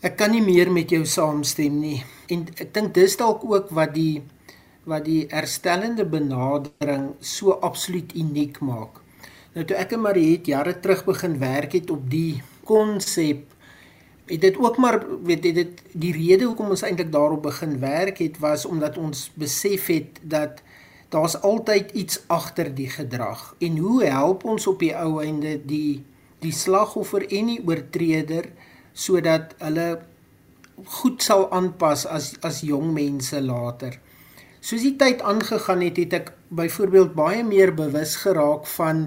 Ek 0.00 0.16
kan 0.16 0.30
nie 0.30 0.40
meer 0.40 0.72
met 0.72 0.88
jou 0.90 1.04
saamstem 1.04 1.80
nie. 1.80 2.04
En 2.28 2.46
ek 2.56 2.72
dink 2.72 2.94
dis 2.94 3.16
dalk 3.16 3.44
ook 3.44 3.68
wat 3.70 3.92
die 3.94 4.22
wat 4.86 5.04
die 5.04 5.26
herstellende 5.28 6.06
benadering 6.06 7.14
so 7.20 7.50
absoluut 7.60 8.14
uniek 8.14 8.60
maak. 8.60 9.02
Nou 9.54 9.64
toe 9.64 9.76
ek 9.76 9.92
en 9.92 10.00
Mariet 10.00 10.46
jare 10.46 10.80
terug 10.80 11.04
begin 11.04 11.38
werk 11.38 11.72
het 11.72 11.90
op 11.90 12.08
die 12.10 12.42
konsep 12.64 13.44
het 14.26 14.40
dit 14.40 14.56
ook 14.58 14.76
maar 14.76 15.04
weet 15.22 15.44
jy 15.44 15.52
dit 15.52 15.82
die 15.92 16.12
rede 16.12 16.44
hoekom 16.44 16.70
ons 16.70 16.82
eintlik 16.82 17.12
daarop 17.12 17.42
begin 17.42 17.78
werk 17.80 18.18
het 18.18 18.38
was 18.38 18.64
omdat 18.64 18.96
ons 18.98 19.30
besef 19.34 19.86
het 19.86 20.18
dat 20.22 20.62
daar's 21.14 21.36
altyd 21.46 21.92
iets 21.94 22.20
agter 22.26 22.72
die 22.74 22.90
gedrag 22.90 23.54
en 23.58 23.78
hoe 23.78 24.04
help 24.04 24.44
ons 24.44 24.66
op 24.66 24.80
die 24.82 24.94
ou 24.96 25.20
einde 25.22 25.56
die 25.64 26.02
die 26.42 26.52
slagoffer 26.52 27.24
en 27.32 27.52
die 27.52 27.60
oortreder 27.64 28.50
sodat 28.96 29.54
hulle 29.62 29.88
goed 30.98 31.22
sal 31.24 31.46
aanpas 31.54 32.04
as 32.06 32.34
as 32.44 32.60
jong 32.66 32.92
mense 32.96 33.40
later. 33.40 33.96
Soos 34.60 34.82
die 34.82 34.96
tyd 34.98 35.22
aangegaan 35.22 35.84
het, 35.84 35.98
het 36.00 36.14
ek 36.18 36.32
byvoorbeeld 36.58 37.14
baie 37.16 37.44
meer 37.46 37.72
bewus 37.76 38.16
geraak 38.24 38.66
van 38.76 39.06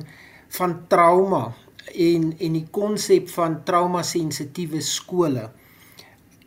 van 0.55 0.75
trauma 0.89 1.49
en 1.93 2.31
en 2.39 2.55
die 2.57 2.67
konsep 2.73 3.29
van 3.33 3.59
trauma-sensitiewe 3.65 4.81
skole. 4.81 5.49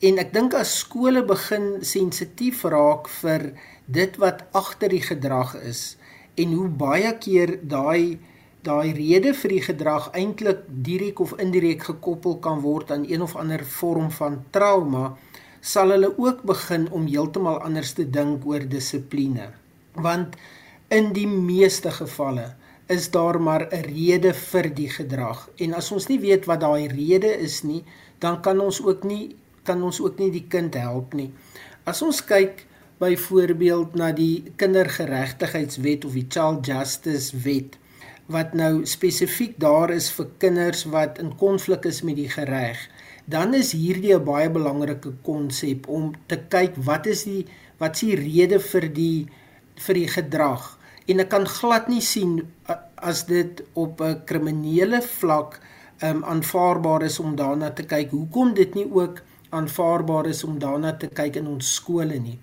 En 0.02 0.18
ek 0.18 0.32
dink 0.34 0.56
as 0.58 0.72
skole 0.82 1.22
begin 1.26 1.84
sensitief 1.86 2.64
raak 2.66 3.06
vir 3.20 3.52
dit 3.98 4.18
wat 4.22 4.44
agter 4.58 4.92
die 4.94 5.04
gedrag 5.04 5.54
is 5.60 5.96
en 6.40 6.54
hoe 6.56 6.68
baie 6.68 7.10
keer 7.20 7.58
daai 7.62 8.18
daai 8.62 8.92
rede 8.94 9.32
vir 9.34 9.50
die 9.56 9.64
gedrag 9.64 10.04
eintlik 10.18 10.62
direk 10.86 11.20
of 11.24 11.34
indirek 11.42 11.82
gekoppel 11.88 12.36
kan 12.44 12.60
word 12.62 12.92
aan 12.94 13.06
een 13.10 13.22
of 13.24 13.34
ander 13.36 13.64
vorm 13.66 14.10
van 14.14 14.38
trauma, 14.54 15.16
sal 15.60 15.90
hulle 15.94 16.12
ook 16.14 16.44
begin 16.46 16.86
om 16.94 17.08
heeltemal 17.10 17.58
anders 17.66 17.92
te 17.98 18.06
dink 18.06 18.46
oor 18.46 18.62
dissipline. 18.62 19.48
Want 19.98 20.38
in 20.94 21.10
die 21.16 21.26
meeste 21.26 21.90
gevalle 21.90 22.52
is 22.86 23.10
daar 23.10 23.40
maar 23.40 23.66
'n 23.66 23.82
rede 23.82 24.32
vir 24.34 24.70
die 24.74 24.88
gedrag. 24.88 25.48
En 25.58 25.74
as 25.74 25.92
ons 25.92 26.06
nie 26.06 26.20
weet 26.20 26.46
wat 26.46 26.60
daai 26.60 26.86
rede 26.88 27.38
is 27.38 27.62
nie, 27.62 27.84
dan 28.18 28.40
kan 28.42 28.60
ons 28.60 28.82
ook 28.82 29.04
nie 29.04 29.36
kan 29.64 29.82
ons 29.82 30.00
ook 30.00 30.18
nie 30.18 30.30
die 30.30 30.46
kind 30.48 30.74
help 30.74 31.14
nie. 31.14 31.32
As 31.84 32.02
ons 32.02 32.24
kyk 32.24 32.66
byvoorbeeld 33.02 33.94
na 33.98 34.12
die 34.16 34.52
kindergeregtigheidswet 34.62 36.06
of 36.08 36.16
die 36.18 36.26
Child 36.28 36.66
Justice 36.66 37.42
Wet 37.44 37.78
wat 38.32 38.54
nou 38.56 38.86
spesifiek 38.88 39.58
daar 39.60 39.90
is 39.90 40.08
vir 40.16 40.28
kinders 40.40 40.84
wat 40.94 41.18
in 41.20 41.34
konflik 41.36 41.84
is 41.90 42.00
met 42.06 42.16
die 42.16 42.30
reg, 42.48 42.78
dan 43.26 43.54
is 43.54 43.72
hierdie 43.76 44.14
'n 44.14 44.24
baie 44.24 44.50
belangrike 44.50 45.12
konsep 45.22 45.88
om 45.88 46.14
te 46.26 46.38
kyk 46.48 46.78
wat 46.86 47.06
is 47.06 47.24
die 47.24 47.46
wat 47.78 47.94
is 47.94 48.00
die 48.00 48.16
rede 48.16 48.60
vir 48.60 48.88
die 48.88 49.26
vir 49.76 49.94
die 49.94 50.08
gedrag? 50.08 50.78
en 51.10 51.22
ek 51.22 51.30
kan 51.32 51.46
glad 51.48 51.88
nie 51.90 52.02
sien 52.04 52.40
as 53.02 53.24
dit 53.26 53.62
op 53.74 54.00
'n 54.00 54.22
kriminele 54.24 55.02
vlak 55.02 55.60
um 56.02 56.24
aanvaarbaar 56.24 57.02
is 57.02 57.18
om 57.18 57.36
daarna 57.36 57.70
te 57.70 57.82
kyk, 57.82 58.10
hoekom 58.10 58.54
dit 58.54 58.74
nie 58.74 58.86
ook 58.92 59.22
aanvaarbaar 59.50 60.26
is 60.26 60.44
om 60.44 60.58
daarna 60.58 60.92
te 60.92 61.06
kyk 61.06 61.36
in 61.36 61.46
ons 61.46 61.74
skole 61.74 62.18
nie. 62.18 62.38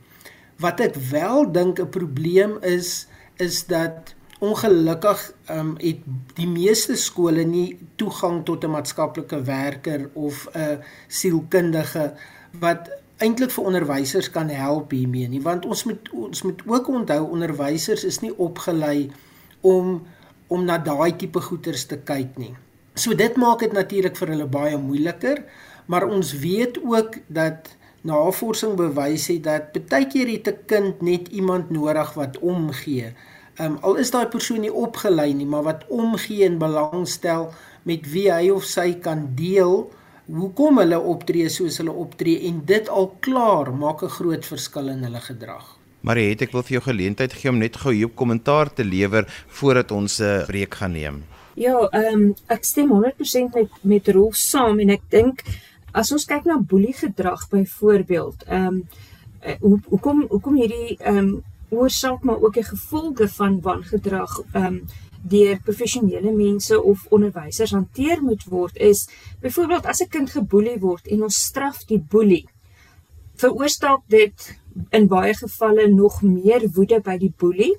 Wat 0.60 0.80
ek 0.84 0.96
wel 1.12 1.51
dink 1.51 1.80
'n 1.80 1.89
probleem 1.89 2.58
is 2.62 3.08
is 3.39 3.66
dat 3.66 4.16
ongelukkig 4.39 5.34
um 5.51 5.75
het 5.80 6.00
die 6.36 6.48
meeste 6.48 6.96
skole 6.96 7.44
nie 7.44 7.80
toegang 7.96 8.46
tot 8.46 8.63
'n 8.63 8.72
maatskaplike 8.72 9.44
werker 9.44 10.10
of 10.13 10.48
'n 10.54 10.80
sielkundige 11.08 12.13
wat 12.60 12.89
eintlik 13.18 13.51
vir 13.51 13.63
onderwysers 13.63 14.30
kan 14.30 14.50
help 14.50 14.92
hiermee 14.92 15.28
nie 15.28 15.42
want 15.42 15.66
ons 15.66 15.84
moet 15.84 16.10
ons 16.12 16.42
moet 16.42 16.62
ook 16.66 16.88
onthou 16.88 17.30
onderwysers 17.30 18.04
is 18.04 18.20
nie 18.20 18.38
opgelei 18.38 19.12
om 19.62 20.08
om 20.50 20.66
na 20.66 20.78
daai 20.82 21.16
tipe 21.16 21.42
goeters 21.46 21.86
te 21.86 21.98
kyk 21.98 22.38
nie. 22.42 22.56
So 22.98 23.16
dit 23.16 23.36
maak 23.38 23.62
dit 23.63 23.74
natuurlik 23.74 24.18
vir 24.18 24.34
hulle 24.34 24.48
baie 24.50 24.78
moeiliker, 24.82 25.44
maar 25.86 26.08
ons 26.10 26.34
weet 26.42 26.80
ook 26.84 27.20
dat 27.28 27.70
navorsing 28.01 28.75
bewys 28.79 29.27
het 29.27 29.44
dat 29.44 29.89
baie 29.89 30.08
keer 30.08 30.27
het 30.27 30.48
'n 30.48 30.65
kind 30.65 31.01
net 31.01 31.27
iemand 31.27 31.70
nodig 31.70 32.13
wat 32.13 32.39
omgee. 32.39 33.13
Ehm 33.56 33.72
um, 33.72 33.77
al 33.82 33.96
is 33.96 34.12
daai 34.12 34.27
persoon 34.27 34.62
nie 34.62 34.74
opgelei 34.74 35.34
nie, 35.34 35.46
maar 35.46 35.63
wat 35.63 35.86
omgee 35.88 36.46
en 36.46 36.58
belangstel 36.58 37.51
met 37.84 38.12
wie 38.12 38.32
hy 38.32 38.50
of 38.50 38.63
sy 38.63 38.94
kan 38.94 39.29
deel 39.36 39.91
hoekom 40.29 40.77
hulle 40.77 41.00
optree 41.00 41.50
soos 41.50 41.77
hulle 41.77 41.91
optree 41.91 42.48
en 42.48 42.62
dit 42.65 42.89
al 42.89 43.10
klaar 43.20 43.74
maak 43.74 44.03
'n 44.03 44.15
groot 44.20 44.46
verskil 44.46 44.89
in 44.89 45.03
hulle 45.03 45.20
gedrag. 45.20 45.77
Marie, 46.01 46.29
het 46.29 46.41
ek 46.41 46.51
wil 46.51 46.63
vir 46.63 46.77
jou 46.77 46.84
geleentheid 46.84 47.34
gee 47.34 47.50
om 47.51 47.58
net 47.58 47.75
gou 47.75 47.94
hier 47.94 48.06
op 48.06 48.15
kommentaar 48.15 48.74
te 48.74 48.84
lewer 48.84 49.25
voordat 49.48 49.91
ons 49.91 50.20
'n 50.20 50.24
uh, 50.24 50.46
breek 50.46 50.75
gaan 50.75 50.91
neem. 50.91 51.24
Ja, 51.56 51.88
ehm 51.91 52.13
um, 52.13 52.36
ek 52.48 52.63
stem 52.63 52.89
100% 52.89 53.53
met 53.53 53.70
met 53.82 54.08
Rolf 54.08 54.36
saam 54.36 54.79
en 54.79 54.89
ek 54.89 55.01
dink 55.10 55.44
as 55.91 56.12
ons 56.12 56.25
kyk 56.25 56.46
na 56.46 56.60
boelie 56.60 56.93
gedrag 56.93 57.48
byvoorbeeld, 57.50 58.43
ehm 58.48 58.65
um, 58.65 58.84
hoe 59.60 59.79
hoekom 59.88 60.25
hoekom 60.29 60.55
hierdie 60.55 60.98
ehm 60.98 61.17
um, 61.17 61.43
oorsaak 61.69 62.24
maar 62.24 62.41
ook 62.41 62.58
'n 62.58 62.63
gevolge 62.63 63.27
van 63.27 63.62
wangedrag 63.62 64.39
ehm 64.51 64.65
um, 64.65 64.86
deur 65.22 65.60
professionele 65.63 66.31
mense 66.31 66.84
of 66.84 67.05
onderwysers 67.10 67.72
hanteer 67.72 68.22
moet 68.24 68.43
word 68.43 68.77
is 68.77 69.10
byvoorbeeld 69.41 69.86
as 69.86 70.01
'n 70.01 70.10
kind 70.10 70.29
geboelie 70.29 70.79
word 70.79 71.08
en 71.08 71.24
ons 71.24 71.36
straf 71.36 71.86
die 71.86 72.00
boelie 72.00 72.48
veroorsaak 73.39 74.03
dit 74.12 74.48
in 74.96 75.08
baie 75.08 75.34
gevalle 75.34 75.88
nog 75.88 76.22
meer 76.24 76.65
woede 76.75 77.00
by 77.03 77.17
die 77.22 77.31
boelie. 77.38 77.74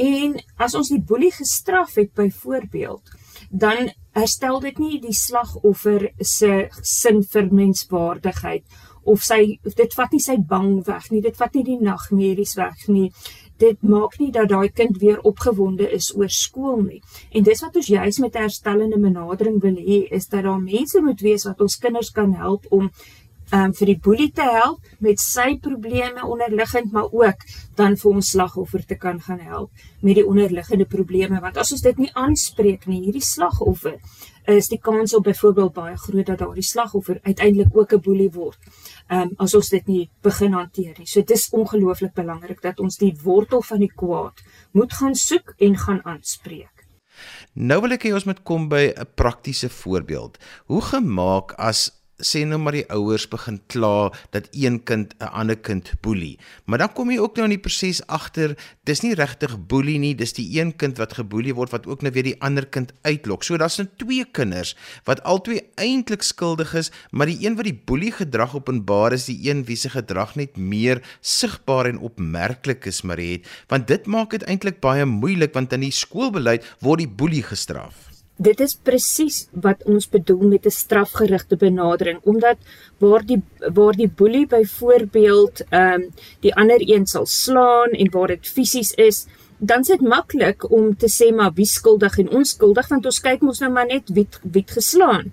En 0.00 0.38
as 0.56 0.74
ons 0.78 0.88
die 0.92 1.02
boelie 1.02 1.32
gestraf 1.34 1.96
het 2.00 2.12
byvoorbeeld, 2.16 3.12
dan 3.50 3.90
herstel 4.16 4.60
dit 4.60 4.78
nie 4.78 5.00
die 5.02 5.14
slagoffer 5.14 6.10
se 6.20 6.68
sin 6.82 7.22
vir 7.22 7.50
menswaardigheid 7.54 8.64
of 9.10 9.22
sy 9.24 9.58
of 9.66 9.76
dit 9.78 9.94
vat 9.96 10.12
nie 10.12 10.22
sy 10.22 10.36
bang 10.50 10.80
weg 10.86 11.06
nie, 11.10 11.22
dit 11.24 11.36
vat 11.36 11.54
nie 11.56 11.64
die 11.64 11.78
nagmerries 11.80 12.56
weg 12.58 12.84
nie. 12.88 13.08
Dit 13.60 13.82
maak 13.84 14.16
nie 14.20 14.30
dat 14.32 14.48
daai 14.52 14.70
kind 14.72 15.00
weer 15.00 15.20
opgewonde 15.28 15.88
is 15.92 16.10
oor 16.16 16.30
skool 16.32 16.80
nie. 16.84 17.00
En 17.32 17.44
dis 17.44 17.60
wat 17.64 17.76
ons 17.76 17.90
juis 17.92 18.20
met 18.24 18.38
herstellende 18.40 19.00
benadering 19.00 19.58
wil 19.64 19.76
hê, 19.76 20.02
is 20.16 20.28
dat 20.32 20.46
daar 20.48 20.60
mense 20.60 21.00
moet 21.04 21.20
wees 21.24 21.44
wat 21.48 21.60
ons 21.60 21.76
kinders 21.80 22.12
kan 22.16 22.32
help 22.36 22.68
om 22.70 22.88
um, 23.52 23.72
vir 23.72 23.86
die 23.86 23.98
boelie 23.98 24.30
te 24.32 24.46
help 24.46 24.80
met 24.98 25.20
sy 25.20 25.58
probleme 25.62 26.26
onderliggend 26.26 26.92
maar 26.92 27.10
ook 27.12 27.46
dan 27.76 27.96
vir 27.96 28.10
ons 28.10 28.32
slagoffer 28.34 28.84
te 28.86 28.98
kan 28.98 29.20
gaan 29.20 29.40
help 29.40 29.70
met 30.00 30.14
die 30.14 30.26
onderliggende 30.26 30.86
probleme 30.86 31.40
want 31.40 31.56
as 31.56 31.72
ons 31.72 31.82
dit 31.82 31.98
nie 31.98 32.10
aanspreek 32.14 32.86
nie 32.86 33.02
hierdie 33.06 33.24
slagoffer 33.24 33.98
is 34.56 34.70
die 34.70 34.80
kans 34.80 35.14
op 35.14 35.24
byvoorbeeld 35.24 35.72
baie 35.72 35.96
groot 35.96 36.26
dat 36.26 36.38
daardie 36.38 36.64
slagoffer 36.64 37.18
uiteindelik 37.22 37.76
ook 37.76 37.92
'n 37.92 38.00
boelie 38.00 38.30
word. 38.30 38.58
Um, 39.08 39.30
as 39.36 39.54
ons 39.54 39.68
dit 39.68 39.86
nie 39.86 40.10
begin 40.22 40.52
hanteer 40.52 40.94
nie. 40.98 41.06
So 41.06 41.20
dit 41.20 41.30
is 41.30 41.50
ongelooflik 41.50 42.14
belangrik 42.14 42.62
dat 42.62 42.80
ons 42.80 42.96
die 42.96 43.16
wortel 43.22 43.62
van 43.62 43.78
die 43.78 43.92
kwaad 43.94 44.42
moet 44.72 44.92
gaan 44.92 45.14
soek 45.14 45.54
en 45.58 45.76
gaan 45.76 46.04
aanspreek. 46.04 46.86
Nou 47.54 47.80
wil 47.80 47.92
ek 47.92 48.04
hê 48.04 48.12
ons 48.12 48.24
moet 48.24 48.42
kom 48.42 48.68
by 48.68 48.92
'n 48.96 49.06
praktiese 49.14 49.68
voorbeeld. 49.68 50.38
Hoe 50.66 50.82
gemaak 50.82 51.52
as 51.52 51.99
sê 52.26 52.42
nou 52.46 52.58
maar 52.60 52.76
die 52.76 52.86
ouers 52.92 53.26
begin 53.30 53.58
kla 53.72 54.10
dat 54.34 54.48
een 54.52 54.82
kind 54.84 55.14
'n 55.20 55.32
ander 55.32 55.56
kind 55.56 55.92
boelie. 56.02 56.38
Maar 56.66 56.78
dan 56.78 56.92
kom 56.92 57.10
jy 57.10 57.18
ook 57.18 57.36
nou 57.36 57.44
in 57.44 57.56
die 57.56 57.64
proses 57.66 58.06
agter, 58.06 58.56
dis 58.84 59.02
nie 59.02 59.14
regtig 59.14 59.56
boelie 59.66 59.98
nie, 59.98 60.14
dis 60.14 60.32
die 60.32 60.60
een 60.60 60.76
kind 60.76 60.98
wat 60.98 61.14
geboelie 61.14 61.54
word 61.54 61.70
wat 61.70 61.86
ook 61.86 62.02
nou 62.02 62.12
weer 62.12 62.22
die 62.22 62.40
ander 62.40 62.66
kind 62.66 62.92
uitlok. 63.02 63.42
So 63.42 63.56
daar's 63.56 63.78
nou 63.78 63.88
twee 63.96 64.24
kinders 64.24 64.76
wat 65.04 65.22
albei 65.22 65.60
eintlik 65.76 66.22
skuldig 66.22 66.74
is, 66.74 66.90
maar 67.10 67.26
die 67.26 67.46
een 67.46 67.56
wat 67.56 67.64
die 67.64 67.80
boelie 67.84 68.12
gedrag 68.12 68.54
openbaar 68.54 69.12
is 69.12 69.24
die 69.24 69.50
een 69.50 69.64
wie 69.64 69.76
se 69.76 69.90
gedrag 69.90 70.36
net 70.36 70.56
meer 70.56 71.02
sigbaar 71.20 71.86
en 71.86 71.98
opmerklik 71.98 72.84
is, 72.86 73.02
Mariet, 73.02 73.46
want 73.68 73.86
dit 73.86 74.06
maak 74.06 74.30
dit 74.30 74.42
eintlik 74.42 74.80
baie 74.80 75.04
moeilik 75.06 75.54
want 75.54 75.72
in 75.72 75.80
die 75.80 75.94
skoolbeleid 75.94 76.64
word 76.80 76.98
die 76.98 77.08
boelie 77.08 77.42
gestraf 77.42 78.09
dit 78.40 78.60
is 78.60 78.74
presies 78.88 79.42
wat 79.52 79.82
ons 79.84 80.08
bedoel 80.08 80.46
met 80.48 80.66
'n 80.66 80.70
strafgerigte 80.70 81.56
benadering 81.56 82.20
omdat 82.24 82.56
waar 82.98 83.24
die 83.26 83.42
waar 83.72 83.96
die 83.96 84.08
boelie 84.08 84.46
byvoorbeeld 84.46 85.64
ehm 85.68 86.00
um, 86.00 86.08
die 86.40 86.54
ander 86.54 86.80
een 86.80 87.06
sal 87.06 87.26
slaan 87.26 87.90
en 87.90 88.10
waar 88.10 88.28
dit 88.28 88.46
fisies 88.48 88.92
is 88.94 89.26
dan 89.60 89.80
is 89.80 89.86
dit 89.86 90.00
maklik 90.00 90.70
om 90.70 90.96
te 90.96 91.08
sê 91.08 91.34
maar 91.34 91.52
wie 91.54 91.66
skuldig 91.66 92.18
en 92.18 92.30
onskuldig? 92.30 92.88
Want 92.88 93.04
ons 93.04 93.20
kyk 93.20 93.42
mos 93.44 93.60
nou 93.60 93.72
maar 93.72 93.86
net 93.86 94.08
wie 94.08 94.28
wie 94.42 94.64
geslaan. 94.66 95.32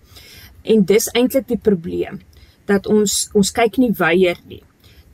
En 0.62 0.84
dis 0.86 1.08
eintlik 1.08 1.48
die 1.48 1.62
probleem 1.64 2.20
dat 2.66 2.88
ons 2.88 3.30
ons 3.34 3.52
kyk 3.52 3.78
nie 3.78 3.94
weier 3.96 4.40
nie 4.48 4.64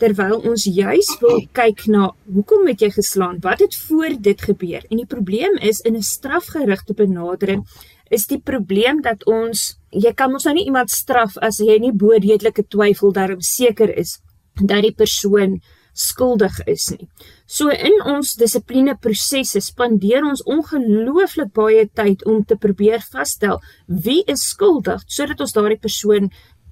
terwyl 0.04 0.42
ons 0.44 0.68
juis 0.68 1.10
wil 1.24 1.42
kyk 1.60 1.88
na 1.88 2.12
hoekom 2.28 2.68
het 2.68 2.84
jy 2.84 2.92
geslaan? 2.98 3.40
Wat 3.44 3.64
het 3.64 3.76
voor 3.88 4.18
dit 4.20 4.48
gebeur? 4.50 4.84
En 4.90 5.00
die 5.00 5.10
probleem 5.10 5.56
is 5.62 5.80
in 5.88 5.96
'n 5.96 6.04
strafgerigte 6.04 6.94
benadering 6.94 7.64
is 8.12 8.28
die 8.28 8.40
probleem 8.40 9.02
dat 9.02 9.24
ons 9.26 9.78
jy 9.90 10.12
kan 10.14 10.32
mos 10.32 10.46
nou 10.46 10.56
nie 10.58 10.66
iemand 10.66 10.92
straf 10.92 11.38
as 11.38 11.60
jy 11.60 11.80
nie 11.80 11.94
bo 11.94 12.12
redelike 12.12 12.66
twyfel 12.70 13.14
daarom 13.14 13.42
seker 13.42 13.90
is 13.98 14.20
dat 14.62 14.84
die 14.86 14.94
persoon 14.94 15.62
skuldig 15.94 16.60
is 16.66 16.90
nie. 16.92 17.08
So 17.46 17.70
in 17.70 18.00
ons 18.10 18.34
dissipline 18.36 18.96
prosesse 19.02 19.62
spandeer 19.62 20.26
ons 20.26 20.44
ongelooflik 20.50 21.54
baie 21.54 21.86
tyd 21.94 22.26
om 22.26 22.42
te 22.44 22.58
probeer 22.58 23.02
vasstel 23.14 23.62
wie 23.88 24.24
is 24.28 24.48
skuldig 24.50 25.06
sodat 25.08 25.42
ons 25.46 25.54
daardie 25.54 25.82
persoon 25.82 26.32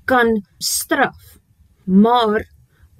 kan 0.09 0.41
straf. 0.57 1.37
Maar 1.85 2.45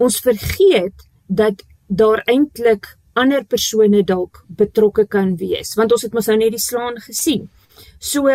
ons 0.02 0.20
vergeet 0.26 1.08
dat 1.28 1.64
daar 1.88 2.24
eintlik 2.26 2.96
ander 3.20 3.44
persone 3.46 4.04
dalk 4.08 4.44
betrokke 4.48 5.06
kan 5.06 5.36
wees 5.40 5.76
want 5.80 5.92
ons 5.96 6.06
het 6.08 6.14
mos 6.16 6.30
nou 6.32 6.38
net 6.42 6.56
die 6.56 6.64
slaan 6.64 7.00
gesien. 7.08 7.50
So 8.00 8.28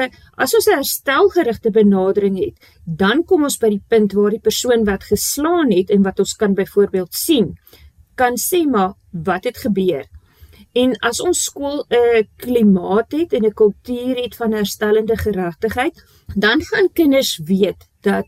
as 0.44 0.54
ons 0.54 0.66
'n 0.68 0.78
herstelgerigte 0.80 1.70
benadering 1.70 2.37
het, 2.38 2.56
dan 2.85 3.25
kom 3.25 3.44
ons 3.44 3.58
by 3.58 3.70
die 3.70 3.85
punt 3.88 4.12
waar 4.12 4.30
die 4.30 4.46
persoon 4.49 4.85
wat 4.85 5.04
geslaan 5.04 5.70
het 5.70 5.90
en 5.90 6.02
wat 6.02 6.18
ons 6.18 6.35
kan 6.35 6.54
byvoorbeeld 6.54 7.14
sien, 7.14 7.56
kan 8.14 8.37
sê 8.37 8.64
maar 8.66 8.94
wat 9.12 9.44
het 9.44 9.58
gebeur. 9.58 10.04
En 10.75 10.92
as 11.00 11.20
ons 11.20 11.42
skool 11.49 11.85
'n 11.90 12.28
klimaat 12.37 13.12
het 13.12 13.32
en 13.32 13.44
'n 13.44 13.54
kultuur 13.62 14.16
het 14.16 14.37
van 14.37 14.52
herstellende 14.52 15.16
geregtigheid, 15.16 16.04
dan 16.35 16.62
gaan 16.62 16.92
kinders 16.92 17.38
weet 17.38 17.88
dat 18.00 18.26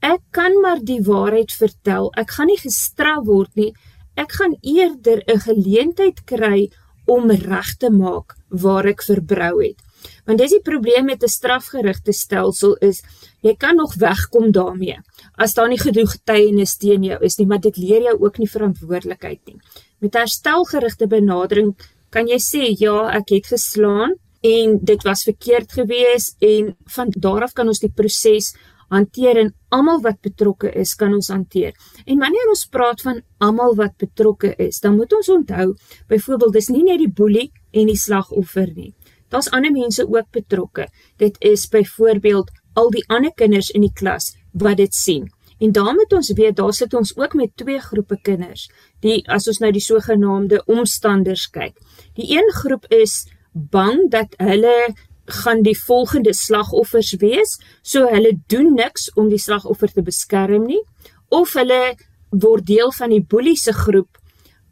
Ek 0.00 0.20
kan 0.30 0.60
maar 0.62 0.78
die 0.78 1.00
waarheid 1.02 1.52
vertel. 1.52 2.12
Ek 2.16 2.30
gaan 2.36 2.46
nie 2.46 2.60
gestraf 2.60 3.24
word 3.26 3.50
nie. 3.58 3.72
Ek 4.16 4.32
gaan 4.32 4.54
eerder 4.62 5.22
'n 5.26 5.40
geleentheid 5.40 6.24
kry 6.24 6.70
om 7.06 7.30
reg 7.30 7.76
te 7.78 7.90
maak 7.90 8.36
waar 8.48 8.86
ek 8.86 9.02
verbrou 9.02 9.62
het. 9.62 9.76
Want 10.26 10.38
dis 10.38 10.54
die 10.54 10.62
probleem 10.62 11.06
met 11.06 11.22
'n 11.22 11.28
strafgerigte 11.28 12.12
stelsel 12.12 12.76
is 12.80 13.02
jy 13.42 13.54
kan 13.56 13.76
nog 13.76 13.94
wegkom 13.94 14.52
daarmee 14.52 14.98
as 15.36 15.54
daar 15.54 15.68
nie 15.68 15.78
genoeg 15.78 16.10
getuienis 16.10 16.76
teen 16.76 17.02
jou 17.02 17.18
is 17.24 17.38
nie, 17.38 17.46
maar 17.46 17.60
dit 17.60 17.76
leer 17.76 18.02
jou 18.02 18.16
ook 18.20 18.38
nie 18.38 18.50
verantwoordelikheid 18.50 19.40
nie. 19.46 19.58
Met 19.98 20.14
herstelgerigte 20.14 21.06
benadering 21.06 21.74
kan 22.10 22.26
jy 22.28 22.38
sê 22.38 22.74
ja, 22.78 23.10
ek 23.10 23.28
het 23.30 23.46
geslaan 23.46 24.14
en 24.42 24.78
dit 24.82 25.02
was 25.02 25.24
verkeerd 25.24 25.72
geweest 25.72 26.36
en 26.40 26.76
van 26.94 27.08
daar 27.16 27.42
af 27.42 27.52
kan 27.52 27.68
ons 27.68 27.80
die 27.80 27.92
proses 27.92 28.54
hanteer 28.92 29.38
en 29.42 29.52
almal 29.74 30.00
wat 30.04 30.20
betrokke 30.24 30.70
is 30.72 30.94
kan 30.98 31.14
ons 31.14 31.28
hanteer. 31.32 31.74
En 32.06 32.18
wanneer 32.18 32.48
ons 32.48 32.66
praat 32.72 33.02
van 33.04 33.22
almal 33.38 33.76
wat 33.78 33.96
betrokke 34.00 34.54
is, 34.56 34.80
dan 34.80 34.96
moet 34.96 35.12
ons 35.12 35.28
onthou, 35.28 35.74
byvoorbeeld 36.08 36.52
dis 36.52 36.70
nie 36.72 36.84
net 36.86 37.02
die 37.02 37.12
boelie 37.12 37.48
en 37.72 37.90
die 37.90 37.98
slagoffer 37.98 38.70
nie. 38.74 38.92
Daar's 39.28 39.50
ander 39.52 39.72
mense 39.72 40.06
ook 40.08 40.30
betrokke. 40.32 40.88
Dit 41.20 41.36
is 41.44 41.66
byvoorbeeld 41.68 42.50
al 42.74 42.90
die 42.90 43.04
ander 43.08 43.32
kinders 43.34 43.70
in 43.70 43.84
die 43.84 43.92
klas 43.92 44.32
wat 44.52 44.78
dit 44.80 44.94
sien. 44.94 45.28
En 45.58 45.72
dan 45.72 45.96
moet 45.98 46.12
ons 46.14 46.30
weet, 46.32 46.56
daar 46.56 46.72
sit 46.72 46.94
ons 46.94 47.16
ook 47.16 47.34
met 47.34 47.56
twee 47.56 47.80
groepe 47.82 48.18
kinders. 48.22 48.68
Die 49.02 49.20
as 49.28 49.48
ons 49.50 49.58
nou 49.58 49.72
die 49.74 49.82
sogenaamde 49.82 50.62
omstanders 50.70 51.48
kyk. 51.50 51.74
Die 52.14 52.30
een 52.36 52.52
groep 52.60 52.86
is 52.94 53.24
bang 53.52 54.06
dat 54.10 54.36
hulle 54.38 54.94
gaan 55.28 55.62
die 55.62 55.76
volgende 55.76 56.32
slagoffers 56.34 57.14
wees, 57.20 57.58
so 57.82 58.08
hulle 58.08 58.32
doen 58.48 58.74
niks 58.74 59.10
om 59.14 59.28
die 59.28 59.40
slagoffer 59.40 59.92
te 59.92 60.02
beskerm 60.02 60.66
nie 60.66 60.80
of 61.28 61.52
hulle 61.58 61.96
word 62.30 62.66
deel 62.66 62.92
van 62.96 63.12
die 63.12 63.24
boelie 63.24 63.56
se 63.56 63.72
groep 63.72 64.16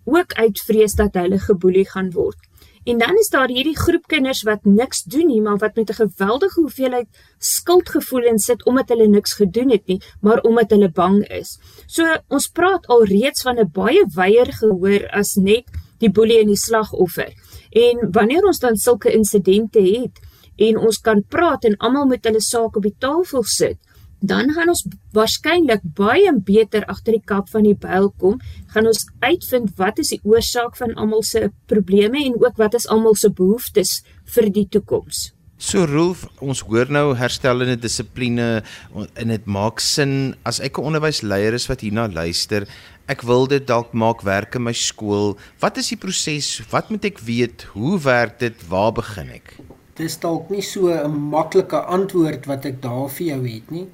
ook 0.06 0.32
uit 0.38 0.60
vrees 0.60 0.94
dat 0.94 1.16
hulle 1.18 1.38
geboelie 1.42 1.86
gaan 1.88 2.12
word. 2.14 2.38
En 2.86 2.98
dan 2.98 3.16
is 3.18 3.28
daar 3.28 3.50
hierdie 3.50 3.76
groep 3.76 4.04
kinders 4.06 4.44
wat 4.46 4.64
niks 4.64 5.02
doen 5.10 5.26
nie, 5.26 5.40
maar 5.42 5.56
wat 5.58 5.74
met 5.74 5.90
'n 5.90 6.00
geweldige 6.06 6.60
hoeveelheid 6.60 7.08
skuldgevoelens 7.38 8.44
sit 8.44 8.64
omdat 8.64 8.88
hulle 8.88 9.08
niks 9.08 9.32
gedoen 9.32 9.70
het 9.70 9.86
nie, 9.86 10.00
maar 10.20 10.40
omdat 10.40 10.70
hulle 10.70 10.90
bang 10.90 11.28
is. 11.28 11.58
So 11.86 12.16
ons 12.28 12.46
praat 12.48 12.86
al 12.86 13.04
reeds 13.04 13.42
van 13.42 13.58
'n 13.58 13.70
baie 13.72 14.06
wyeer 14.14 14.52
gehoor 14.52 15.08
as 15.10 15.34
net 15.34 15.64
die 15.98 16.10
boelie 16.10 16.40
en 16.40 16.46
die 16.46 16.56
slagoffer. 16.56 17.32
En 17.70 18.08
wanneer 18.12 18.44
ons 18.44 18.58
dan 18.58 18.76
sulke 18.76 19.12
insidente 19.12 19.80
het 19.80 20.20
en 20.56 20.78
ons 20.78 20.98
kan 20.98 21.22
praat 21.22 21.64
en 21.64 21.76
almal 21.78 22.06
met 22.06 22.24
hulle 22.24 22.40
saak 22.40 22.76
op 22.76 22.82
die 22.82 22.96
tafel 22.98 23.44
sit, 23.44 23.78
dan 24.20 24.50
gaan 24.56 24.72
ons 24.72 24.82
waarskynlik 25.14 25.84
baie 25.96 26.32
beter 26.44 26.86
agter 26.88 27.18
die 27.18 27.24
kap 27.24 27.50
van 27.52 27.66
die 27.68 27.76
byl 27.76 28.10
kom, 28.20 28.40
gaan 28.72 28.88
ons 28.88 29.04
uitvind 29.20 29.76
wat 29.76 30.00
is 30.02 30.14
die 30.14 30.22
oorsaak 30.24 30.76
van 30.80 30.96
almal 30.96 31.22
se 31.22 31.50
probleme 31.70 32.24
en 32.24 32.38
ook 32.40 32.56
wat 32.56 32.74
is 32.74 32.88
almal 32.88 33.14
se 33.14 33.30
behoeftes 33.30 34.00
vir 34.34 34.50
die 34.50 34.66
toekoms. 34.68 35.30
So 35.56 35.86
Rolf, 35.88 36.26
ons 36.44 36.60
hoor 36.68 36.90
nou 36.92 37.14
herstellende 37.16 37.78
dissipline 37.80 38.60
en 38.92 39.30
dit 39.32 39.46
maak 39.48 39.80
sin 39.80 40.34
as 40.44 40.60
ek 40.60 40.78
'n 40.78 40.84
onderwysleier 40.92 41.54
is 41.54 41.68
wat 41.68 41.80
hierna 41.80 42.08
luister, 42.08 42.66
ek 43.08 43.22
wil 43.22 43.46
dit 43.46 43.66
dalk 43.66 43.94
maak 43.94 44.20
werk 44.22 44.54
in 44.56 44.64
my 44.64 44.72
skool. 44.72 45.38
Wat 45.60 45.78
is 45.78 45.88
die 45.88 45.96
proses? 45.96 46.60
Wat 46.70 46.90
moet 46.90 47.04
ek 47.04 47.20
weet? 47.20 47.62
Hoe 47.72 47.98
werk 47.98 48.38
dit? 48.38 48.68
Waar 48.68 48.92
begin 48.92 49.30
ek? 49.30 49.56
Dis 49.96 50.18
dalk 50.20 50.50
nie 50.52 50.62
so 50.62 50.92
'n 50.92 51.12
maklike 51.32 51.80
antwoord 51.96 52.46
wat 52.46 52.66
ek 52.66 52.82
daar 52.82 53.08
vir 53.08 53.26
jou 53.26 53.42
het 53.48 53.70
nie. 53.70 53.86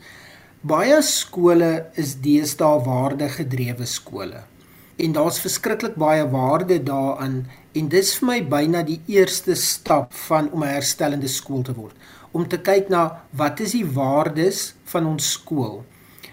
Baie 0.62 1.02
skole 1.02 1.86
is 1.96 2.14
deesdae 2.14 2.84
waardegedrewe 2.84 3.86
skole. 3.86 4.42
En 4.98 5.12
daar's 5.12 5.40
verskriklik 5.40 5.94
baie 5.94 6.24
waarde 6.30 6.78
daarin 6.78 7.46
en 7.74 7.88
dis 7.88 8.14
vir 8.18 8.26
my 8.26 8.40
byna 8.42 8.82
die 8.82 9.00
eerste 9.06 9.54
stap 9.54 10.12
van 10.28 10.50
om 10.52 10.62
'n 10.62 10.74
herstellende 10.78 11.28
skool 11.28 11.62
te 11.62 11.74
word. 11.74 11.94
Om 12.32 12.48
te 12.48 12.58
kyk 12.58 12.88
na 12.88 13.22
wat 13.30 13.60
is 13.60 13.72
die 13.72 13.86
waardes 13.86 14.74
van 14.84 15.06
ons 15.06 15.32
skool. 15.32 15.84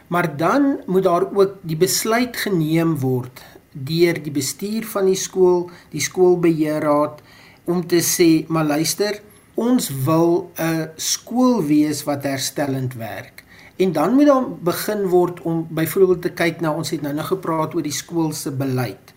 Maar 0.08 0.38
dan 0.38 0.80
moet 0.88 1.04
daar 1.04 1.26
ook 1.36 1.56
die 1.62 1.78
besluit 1.78 2.38
geneem 2.38 2.98
word 3.00 3.42
deur 3.72 4.24
die 4.24 4.32
bestuur 4.32 4.86
van 4.86 5.06
die 5.06 5.16
skool, 5.16 5.70
die 5.92 6.02
skoolbeheerraad 6.02 7.22
om 7.66 7.88
te 7.88 8.02
sê, 8.02 8.46
maar 8.48 8.66
luister, 8.66 9.22
ons 9.60 9.90
wil 10.06 10.52
'n 10.56 10.90
skool 10.96 11.64
wees 11.68 12.04
wat 12.08 12.24
herstellend 12.24 12.94
werk. 12.96 13.44
En 13.76 13.92
dan 13.92 14.16
moet 14.16 14.26
dan 14.26 14.58
begin 14.62 15.08
word 15.08 15.42
om 15.42 15.68
byvoorbeeld 15.70 16.22
te 16.22 16.32
kyk 16.32 16.60
na 16.62 16.74
ons 16.74 16.90
het 16.90 17.02
nou 17.02 17.14
nog 17.14 17.28
gepraat 17.28 17.76
oor 17.76 17.84
die 17.84 17.96
skool 17.96 18.32
se 18.32 18.52
beleid. 18.52 19.14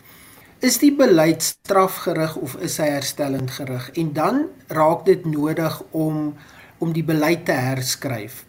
Is 0.58 0.78
die 0.78 0.92
beleid 0.94 1.42
strafgerig 1.42 2.36
of 2.36 2.54
is 2.62 2.76
hy 2.78 2.86
herstellend 2.86 3.50
gerig? 3.50 3.90
En 3.98 4.12
dan 4.12 4.46
raak 4.66 5.04
dit 5.04 5.24
nodig 5.24 5.82
om 5.90 6.34
om 6.78 6.92
die 6.92 7.04
beleid 7.04 7.44
te 7.46 7.54
herskryf. 7.54 8.44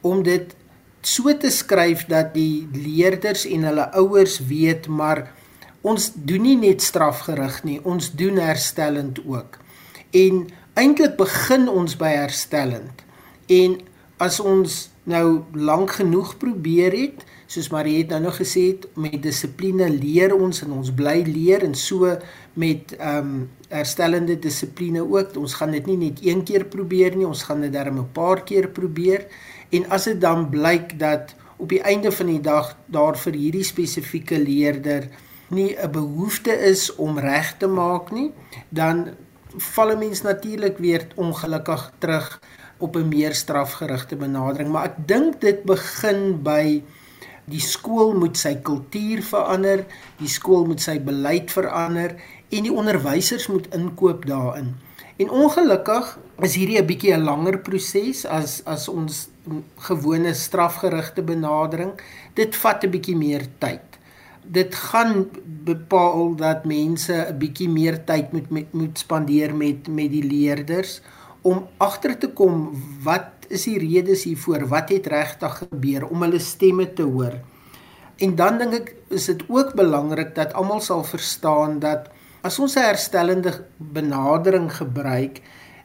Om 0.00 0.22
dit 0.22 0.54
so 1.00 1.36
te 1.36 1.50
skryf 1.50 2.06
dat 2.08 2.34
die 2.34 2.68
leerders 2.72 3.44
en 3.44 3.64
hulle 3.68 3.90
ouers 3.92 4.38
weet 4.48 4.88
maar 4.88 5.26
ons 5.80 6.10
doen 6.14 6.42
nie 6.42 6.56
net 6.56 6.82
strafgerig 6.82 7.62
nie, 7.64 7.80
ons 7.84 8.12
doen 8.16 8.36
herstellend 8.40 9.20
ook. 9.26 9.58
En 10.10 10.46
eintlik 10.74 11.16
begin 11.16 11.68
ons 11.68 11.96
by 11.96 12.10
herstellend. 12.16 13.04
En 13.46 13.78
as 14.22 14.40
ons 14.40 14.88
nou 15.04 15.44
lank 15.52 15.98
genoeg 16.00 16.36
probeer 16.40 16.94
het, 16.96 17.24
soos 17.46 17.68
Marie 17.70 17.98
het 18.00 18.10
nou 18.14 18.22
nog 18.24 18.38
gesê 18.40 18.70
het, 18.72 18.86
met 18.96 19.20
dissipline 19.22 19.86
leer 19.92 20.32
ons 20.34 20.62
en 20.64 20.72
ons 20.78 20.90
bly 20.96 21.20
leer 21.28 21.64
en 21.66 21.74
so 21.78 22.16
met 22.60 22.96
ehm 22.98 23.18
um, 23.18 23.36
herstellende 23.74 24.36
dissipline 24.38 25.02
ook. 25.02 25.32
Ons 25.36 25.56
gaan 25.58 25.72
dit 25.74 25.86
nie 25.90 25.96
net 25.98 26.20
een 26.22 26.44
keer 26.46 26.64
probeer 26.70 27.16
nie, 27.16 27.26
ons 27.26 27.42
gaan 27.42 27.64
dit 27.64 27.72
darm 27.72 27.98
'n 27.98 28.12
paar 28.12 28.44
keer 28.44 28.68
probeer. 28.68 29.26
En 29.70 29.88
as 29.90 30.04
dit 30.04 30.20
dan 30.20 30.48
blyk 30.50 30.98
dat 30.98 31.34
op 31.56 31.68
die 31.68 31.82
einde 31.82 32.12
van 32.12 32.26
die 32.26 32.40
dag 32.40 32.76
daar 32.86 33.18
vir 33.18 33.32
hierdie 33.32 33.64
spesifieke 33.64 34.38
leerder 34.38 35.08
nie 35.48 35.76
'n 35.76 35.90
behoefte 35.90 36.52
is 36.52 36.94
om 36.94 37.18
reg 37.18 37.56
te 37.58 37.66
maak 37.66 38.10
nie, 38.10 38.30
dan 38.68 39.08
val 39.56 39.90
'n 39.90 39.98
mens 39.98 40.22
natuurlik 40.22 40.78
weer 40.78 41.06
ongelukkig 41.14 41.92
terug 41.98 42.40
op 42.78 42.96
'n 42.96 43.08
meer 43.08 43.34
strafgerigte 43.34 44.16
benadering, 44.16 44.70
maar 44.70 44.84
ek 44.84 44.96
dink 45.06 45.40
dit 45.40 45.62
begin 45.64 46.42
by 46.42 46.82
die 47.44 47.60
skool 47.60 48.14
moet 48.18 48.36
sy 48.36 48.54
kultuur 48.56 49.22
verander, 49.22 49.84
die 50.18 50.28
skool 50.28 50.66
moet 50.66 50.80
sy 50.80 51.00
beleid 51.00 51.50
verander 51.50 52.16
en 52.48 52.62
die 52.62 52.72
onderwysers 52.72 53.46
moet 53.46 53.74
inkoop 53.74 54.26
daarin. 54.26 54.74
En 55.16 55.30
ongelukkig 55.30 56.18
is 56.42 56.54
hierdie 56.54 56.78
'n 56.78 56.86
bietjie 56.86 57.14
'n 57.14 57.24
langer 57.24 57.58
proses 57.58 58.26
as 58.26 58.62
as 58.64 58.88
ons 58.88 59.28
gewone 59.76 60.34
strafgerigte 60.34 61.22
benadering. 61.22 61.92
Dit 62.34 62.56
vat 62.56 62.84
'n 62.84 62.90
bietjie 62.90 63.16
meer 63.16 63.46
tyd 63.58 63.93
dit 64.46 64.74
gaan 64.74 65.30
bepaal 65.64 66.34
dat 66.36 66.64
mense 66.64 67.12
'n 67.12 67.38
bietjie 67.38 67.68
meer 67.68 68.04
tyd 68.04 68.32
moet 68.32 68.50
met, 68.50 68.72
moet 68.72 68.98
spandeer 68.98 69.54
met 69.54 69.88
met 69.88 70.10
die 70.10 70.24
leerders 70.24 71.00
om 71.42 71.66
agter 71.76 72.18
te 72.18 72.28
kom 72.28 72.72
wat 73.02 73.30
is 73.48 73.64
die 73.64 73.78
redes 73.78 74.24
hiervoor 74.24 74.68
wat 74.68 74.88
het 74.88 75.06
regtig 75.06 75.58
gebeur 75.58 76.06
om 76.08 76.22
hulle 76.22 76.38
stemme 76.38 76.92
te 76.92 77.02
hoor. 77.02 77.34
En 78.16 78.34
dan 78.36 78.58
dink 78.58 78.74
ek 78.74 78.94
is 79.08 79.26
dit 79.26 79.42
ook 79.48 79.74
belangrik 79.74 80.34
dat 80.34 80.54
almal 80.54 80.80
sal 80.80 81.04
verstaan 81.04 81.78
dat 81.78 82.08
as 82.42 82.58
ons 82.58 82.76
'n 82.76 82.86
herstellende 82.86 83.64
benadering 83.78 84.72
gebruik 84.72 85.40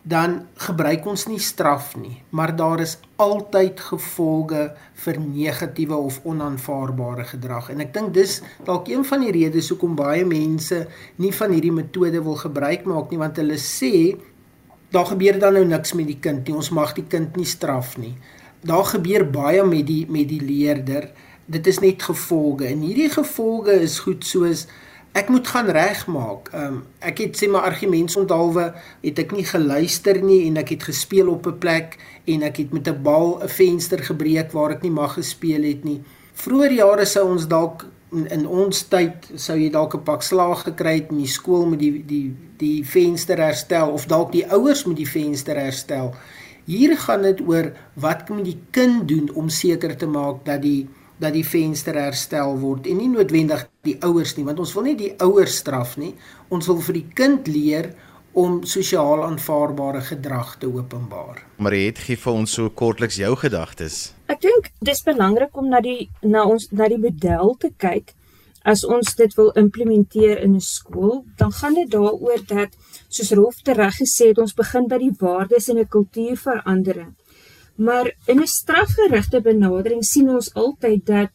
dan 0.09 0.47
gebruik 0.57 1.05
ons 1.05 1.27
nie 1.29 1.39
straf 1.43 1.91
nie, 1.99 2.15
maar 2.33 2.55
daar 2.57 2.81
is 2.81 2.95
altyd 3.21 3.81
gevolge 3.91 4.63
vir 5.03 5.19
negatiewe 5.21 5.97
of 6.09 6.17
onaanvaarbare 6.25 7.27
gedrag. 7.29 7.69
En 7.69 7.83
ek 7.83 7.93
dink 7.93 8.13
dis 8.15 8.39
dalk 8.65 8.89
een 8.89 9.05
van 9.05 9.21
die 9.25 9.33
redes 9.35 9.69
hoekom 9.69 9.93
baie 9.99 10.25
mense 10.25 10.81
nie 11.21 11.33
van 11.35 11.53
hierdie 11.53 11.75
metode 11.75 12.23
wil 12.25 12.39
gebruik 12.41 12.87
maak 12.89 13.13
nie, 13.13 13.21
want 13.21 13.37
hulle 13.37 13.59
sê 13.61 13.93
daar 14.89 15.05
gebeur 15.11 15.37
dan 15.37 15.59
nou 15.59 15.65
niks 15.69 15.93
met 15.93 16.09
die 16.09 16.17
kind 16.17 16.47
nie. 16.47 16.57
Ons 16.57 16.71
mag 16.73 16.95
die 16.97 17.05
kind 17.05 17.37
nie 17.37 17.45
straf 17.45 17.93
nie. 18.01 18.15
Daar 18.65 18.87
gebeur 18.89 19.27
baie 19.29 19.61
met 19.67 19.85
die 19.85 20.05
met 20.09 20.31
die 20.31 20.41
leerder. 20.41 21.11
Dit 21.45 21.69
is 21.69 21.83
net 21.85 22.01
gevolge. 22.01 22.65
En 22.71 22.81
hierdie 22.81 23.11
gevolge 23.13 23.77
is 23.85 23.99
goed 24.05 24.25
soos 24.25 24.65
ek 25.11 25.29
moet 25.29 25.47
gaan 25.47 25.69
regmaak. 25.69 26.49
Ehm 26.53 26.65
um, 26.65 26.83
ek 26.99 27.17
het 27.23 27.37
sê 27.37 27.49
my 27.49 27.59
argumente 27.59 28.19
onthaalwe 28.19 28.73
het 29.01 29.19
ek 29.19 29.31
nie 29.31 29.45
geluister 29.45 30.21
nie 30.21 30.45
en 30.47 30.57
ek 30.61 30.69
het 30.75 30.83
gespeel 30.83 31.29
op 31.29 31.47
'n 31.47 31.57
plek 31.57 31.97
en 32.25 32.43
ek 32.43 32.57
het 32.57 32.73
met 32.73 32.87
'n 32.87 33.01
bal 33.03 33.39
'n 33.43 33.47
venster 33.47 34.03
gebreek 34.03 34.51
waar 34.51 34.71
ek 34.71 34.81
nie 34.81 34.91
mag 34.91 35.13
gespeel 35.13 35.63
het 35.63 35.83
nie. 35.83 36.01
Vroeger 36.33 36.71
jare 36.71 37.05
sou 37.05 37.29
ons 37.29 37.47
dalk 37.47 37.85
in, 38.11 38.47
ons 38.47 38.83
tyd 38.89 39.31
sou 39.35 39.57
jy 39.57 39.69
dalk 39.69 39.95
'n 39.95 40.03
pak 40.03 40.21
slaag 40.21 40.63
gekry 40.63 40.93
het 40.93 41.11
in 41.11 41.17
die 41.17 41.27
skool 41.27 41.65
met 41.65 41.79
die 41.79 42.03
die 42.05 42.35
die 42.57 42.85
venster 42.85 43.37
herstel 43.37 43.89
of 43.89 44.05
dalk 44.05 44.31
die 44.31 44.45
ouers 44.51 44.85
moet 44.85 44.97
die 44.97 45.09
venster 45.09 45.55
herstel. 45.55 46.15
Hier 46.65 46.97
gaan 46.97 47.21
dit 47.21 47.41
oor 47.41 47.71
wat 47.93 48.23
kan 48.23 48.43
die 48.43 48.59
kind 48.71 49.07
doen 49.07 49.31
om 49.33 49.49
seker 49.49 49.97
te 49.97 50.07
maak 50.07 50.45
dat 50.45 50.61
die 50.61 50.87
dat 51.19 51.33
die 51.33 51.45
venster 51.45 51.95
herstel 51.99 52.57
word 52.59 52.87
en 52.87 52.97
nie 52.97 53.09
noodwendig 53.09 53.67
die 53.87 53.97
ouers 54.01 54.35
nie 54.37 54.45
want 54.45 54.59
ons 54.59 54.73
wil 54.75 54.83
nie 54.83 54.95
die 54.95 55.13
ouers 55.19 55.57
straf 55.57 55.97
nie 55.97 56.13
ons 56.49 56.67
wil 56.67 56.81
vir 56.81 56.93
die 57.01 57.07
kind 57.15 57.47
leer 57.47 57.93
om 58.39 58.61
sosiaal 58.63 59.23
aanvaarbare 59.25 60.01
gedrag 60.05 60.53
te 60.61 60.67
openbaar. 60.69 61.41
Mariet 61.57 61.99
gee 62.05 62.15
vir 62.15 62.33
ons 62.33 62.53
so 62.53 62.69
kortliks 62.69 63.17
jou 63.17 63.33
gedagtes. 63.41 64.13
Ek 64.29 64.41
dink 64.45 64.69
dis 64.85 65.01
belangrik 65.03 65.57
om 65.57 65.69
na 65.71 65.81
die 65.81 66.09
na 66.21 66.45
ons 66.45 66.69
na 66.71 66.87
die 66.87 67.01
model 67.01 67.55
te 67.59 67.73
kyk 67.77 68.13
as 68.69 68.83
ons 68.85 69.15
dit 69.15 69.33
wil 69.39 69.51
implementeer 69.57 70.41
in 70.43 70.55
'n 70.55 70.61
skool, 70.61 71.25
dan 71.37 71.51
gaan 71.51 71.73
dit 71.73 71.89
daaroor 71.89 72.41
dat 72.47 72.69
soos 73.07 73.31
Rolf 73.31 73.61
tereg 73.63 73.95
gesê 73.95 74.27
het, 74.27 74.37
ons 74.37 74.53
begin 74.53 74.87
by 74.87 74.97
die 74.97 75.15
waardes 75.19 75.69
en 75.69 75.77
'n 75.79 75.87
kultuurverandering. 75.87 77.15
Maar 77.79 78.15
in 78.25 78.41
'n 78.41 78.47
strafgerigte 78.47 79.41
benadering 79.41 80.03
sien 80.03 80.29
ons 80.29 80.53
altyd 80.53 81.05
dat 81.05 81.29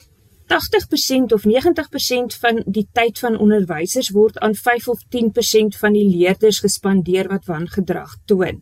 80% 0.47 1.33
of 1.33 1.45
90% 1.45 2.35
van 2.35 2.63
die 2.67 2.89
tyd 2.93 3.19
van 3.19 3.39
onderwysers 3.39 4.11
word 4.11 4.39
aan 4.39 4.55
5 4.55 4.89
of 4.89 5.01
10% 5.09 5.77
van 5.77 5.93
die 5.93 6.09
leerders 6.17 6.59
gespandeer 6.61 7.29
wat 7.29 7.45
wangedrag 7.45 8.17
toon. 8.25 8.61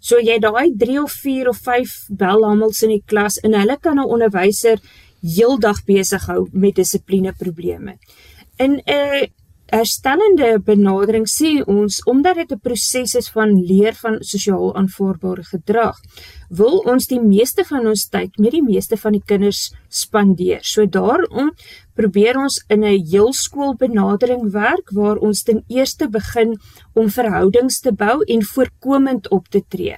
So 0.00 0.20
jy 0.20 0.38
daai 0.38 0.72
3 0.76 1.02
of 1.02 1.12
4 1.12 1.48
of 1.48 1.58
5 1.58 2.06
belhamels 2.08 2.82
in 2.82 2.88
die 2.88 3.02
klas 3.04 3.38
en 3.38 3.54
hulle 3.54 3.76
kan 3.80 3.98
'n 3.98 4.08
onderwyser 4.08 4.80
heeldag 5.20 5.84
besig 5.84 6.26
hou 6.26 6.48
met 6.52 6.74
dissipline 6.74 7.32
probleme. 7.32 7.98
In 8.56 8.80
'n 8.86 9.28
herstellende 9.68 10.56
benadering 10.64 11.26
sê 11.28 11.58
ons 11.68 12.00
omdat 12.08 12.36
dit 12.40 12.52
'n 12.52 12.60
proses 12.60 13.14
is 13.14 13.28
van 13.28 13.50
leer 13.70 13.94
van 13.94 14.16
sosiaal 14.20 14.74
aanvaarbare 14.74 15.44
gedrag, 15.44 15.96
wil 16.48 16.78
ons 16.86 17.06
die 17.06 17.20
meeste 17.20 17.64
van 17.64 17.86
ons 17.86 18.08
tyd 18.08 18.38
met 18.38 18.52
die 18.52 18.62
meeste 18.62 18.96
van 18.96 19.12
die 19.12 19.22
kinders 19.24 19.72
spandeer. 19.88 20.60
So 20.62 20.86
daarom 20.86 21.52
probeer 21.94 22.36
ons 22.36 22.64
in 22.68 22.84
'n 22.84 23.04
heelskool 23.10 23.76
benadering 23.76 24.50
werk 24.52 24.90
waar 24.90 25.16
ons 25.16 25.42
ten 25.42 25.64
eerste 25.68 26.08
begin 26.08 26.58
om 26.94 27.10
verhoudings 27.10 27.80
te 27.80 27.92
bou 27.92 28.22
en 28.24 28.42
voorkomend 28.42 29.28
op 29.30 29.48
te 29.48 29.62
tree. 29.68 29.96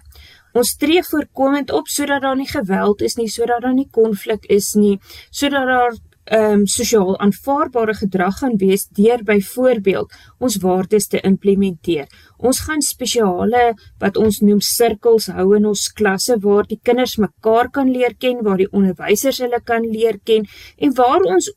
Ons 0.52 0.76
tree 0.76 1.02
voorkomend 1.02 1.70
op 1.70 1.86
sodat 1.86 2.22
daar 2.22 2.36
nie 2.36 2.48
geweld 2.48 3.02
is 3.02 3.14
nie, 3.16 3.28
sodat 3.28 3.62
daar 3.62 3.74
nie 3.74 3.88
konflik 3.90 4.46
is 4.50 4.74
nie, 4.74 4.98
sodat 5.30 5.66
daar 5.66 5.92
ehm 6.30 6.60
um, 6.60 6.66
sosiaal 6.66 7.16
aanvaarbare 7.18 7.94
gedrag 7.98 8.36
gaan 8.38 8.56
wees 8.58 8.84
deur 8.94 9.22
byvoorbeeld 9.26 10.12
ons 10.38 10.56
waardes 10.62 11.08
te 11.10 11.20
implementeer. 11.26 12.06
Ons 12.38 12.60
gaan 12.66 12.82
spesiale 12.86 13.62
wat 13.98 14.16
ons 14.16 14.38
noem 14.40 14.60
sirkels 14.62 15.26
hou 15.34 15.48
in 15.56 15.66
ons 15.66 15.88
klasse 16.00 16.36
waar 16.44 16.68
die 16.70 16.78
kinders 16.82 17.16
mekaar 17.18 17.70
kan 17.70 17.90
leer 17.90 18.14
ken, 18.14 18.44
waar 18.46 18.62
die 18.62 18.70
onderwysers 18.70 19.42
hulle 19.42 19.60
kan 19.64 19.82
leer 19.82 20.20
ken 20.24 20.46
en 20.78 20.94
waar 20.94 21.26
ons 21.26 21.50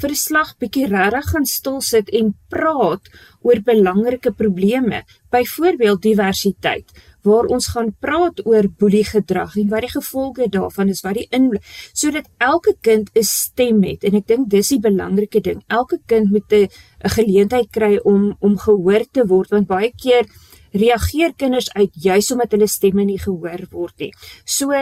vir 0.00 0.10
'n 0.10 0.22
slag 0.26 0.50
bietjie 0.60 0.86
regtig 0.88 1.26
gaan 1.32 1.46
stil 1.46 1.80
sit 1.80 2.08
en 2.20 2.34
praat 2.48 3.04
oor 3.40 3.58
belangrike 3.64 4.32
probleme, 4.32 5.04
byvoorbeeld 5.30 6.02
diversiteit 6.02 6.92
waar 7.22 7.48
ons 7.52 7.68
gaan 7.74 7.92
praat 8.00 8.40
oor 8.46 8.68
boeliegedrag 8.78 9.56
en 9.60 9.68
wat 9.72 9.86
die 9.86 9.92
gevolge 9.92 10.48
daarvan 10.48 10.88
is, 10.88 11.02
wat 11.04 11.18
die 11.18 11.26
in 11.30 11.50
sodat 11.92 12.28
elke 12.38 12.76
kind 12.80 13.10
'n 13.14 13.22
stem 13.22 13.82
het 13.82 14.04
en 14.04 14.14
ek 14.14 14.26
dink 14.26 14.50
dis 14.50 14.68
die 14.68 14.80
belangrike 14.80 15.40
ding. 15.40 15.62
Elke 15.68 15.98
kind 16.06 16.30
moet 16.30 16.52
'n 16.52 16.68
geleentheid 17.16 17.70
kry 17.70 17.98
om 18.04 18.36
om 18.40 18.58
gehoor 18.58 19.04
te 19.12 19.26
word 19.26 19.50
want 19.50 19.66
baie 19.66 19.92
keer 19.96 20.26
reageer 20.72 21.32
kinders 21.36 21.72
uit 21.74 21.90
juis 21.94 22.30
omdat 22.30 22.52
hulle 22.52 22.66
stemme 22.66 23.04
nie 23.04 23.18
gehoor 23.18 23.66
word 23.70 23.98
nie. 23.98 24.12
So 24.44 24.72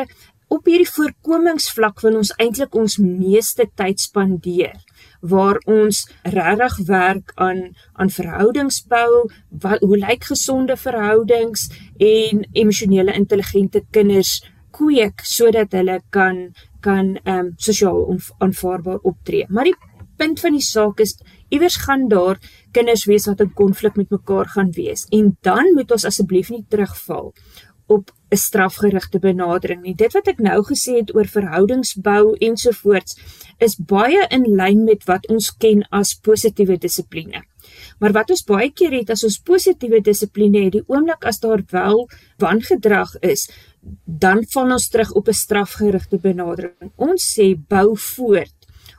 op 0.49 0.65
hierdie 0.65 0.89
voorkomingsvlak 0.89 2.01
wil 2.01 2.17
ons 2.17 2.33
eintlik 2.39 2.75
ons 2.75 2.99
meeste 2.99 3.67
tyd 3.77 4.01
spandeer 4.01 4.77
waar 5.21 5.59
ons 5.67 6.05
regtig 6.23 6.77
werk 6.87 7.33
aan 7.35 7.75
aan 7.93 8.11
verhoudingsbou, 8.11 9.29
wat 9.51 9.81
hoe 9.81 9.99
lyk 9.99 10.25
gesonde 10.31 10.77
verhoudings 10.77 11.69
en 11.97 12.47
emosionele 12.53 13.13
intelligente 13.13 13.83
kinders 13.91 14.39
kweek 14.71 15.25
sodat 15.25 15.73
hulle 15.73 16.01
kan 16.11 16.49
kan 16.81 17.17
ehm 17.25 17.39
um, 17.39 17.53
sosiaal 17.57 18.19
aanvaarbaar 18.39 18.99
optree. 19.03 19.47
Maar 19.49 19.65
die 19.65 19.77
punt 20.19 20.41
van 20.43 20.57
die 20.57 20.65
saak 20.65 21.01
is 21.01 21.17
iewers 21.49 21.79
gaan 21.85 22.09
daar 22.11 22.39
kinders 22.77 23.07
wees 23.09 23.27
wat 23.31 23.41
in 23.45 23.53
konflik 23.61 23.97
met 23.97 24.11
mekaar 24.11 24.51
gaan 24.55 24.71
wees 24.77 25.07
en 25.15 25.31
dan 25.47 25.73
moet 25.75 25.95
ons 25.95 26.07
asseblief 26.11 26.51
nie 26.51 26.65
terugval 26.69 27.33
op 27.89 28.13
'n 28.31 28.37
strafgerigte 28.37 29.19
benadering 29.19 29.83
nie. 29.83 29.95
Dit 29.95 30.13
wat 30.13 30.29
ek 30.29 30.39
nou 30.39 30.63
gesê 30.63 30.99
het 31.01 31.15
oor 31.15 31.25
verhoudingsbou 31.25 32.37
ensovoorts 32.39 33.17
is 33.59 33.77
baie 33.77 34.27
in 34.31 34.45
lyn 34.57 34.85
met 34.85 35.05
wat 35.05 35.29
ons 35.29 35.51
ken 35.57 35.87
as 35.91 36.15
positiewe 36.15 36.77
dissipline. 36.79 37.43
Maar 37.99 38.13
wat 38.13 38.31
ons 38.31 38.45
baie 38.45 38.71
keer 38.71 38.93
het 38.93 39.11
as 39.11 39.25
ons 39.25 39.39
positiewe 39.39 40.01
dissipline 40.01 40.65
het, 40.65 40.73
die 40.73 40.85
oomblik 40.87 41.25
as 41.25 41.41
daar 41.41 41.63
wel 41.71 42.09
wangedrag 42.39 43.17
is, 43.21 43.49
dan 44.05 44.45
val 44.53 44.73
ons 44.73 44.89
terug 44.89 45.13
op 45.13 45.29
'n 45.29 45.33
strafgerigte 45.33 46.19
benadering. 46.19 46.93
Ons 46.97 47.35
sê 47.39 47.57
bou 47.69 47.97
voort 47.97 48.59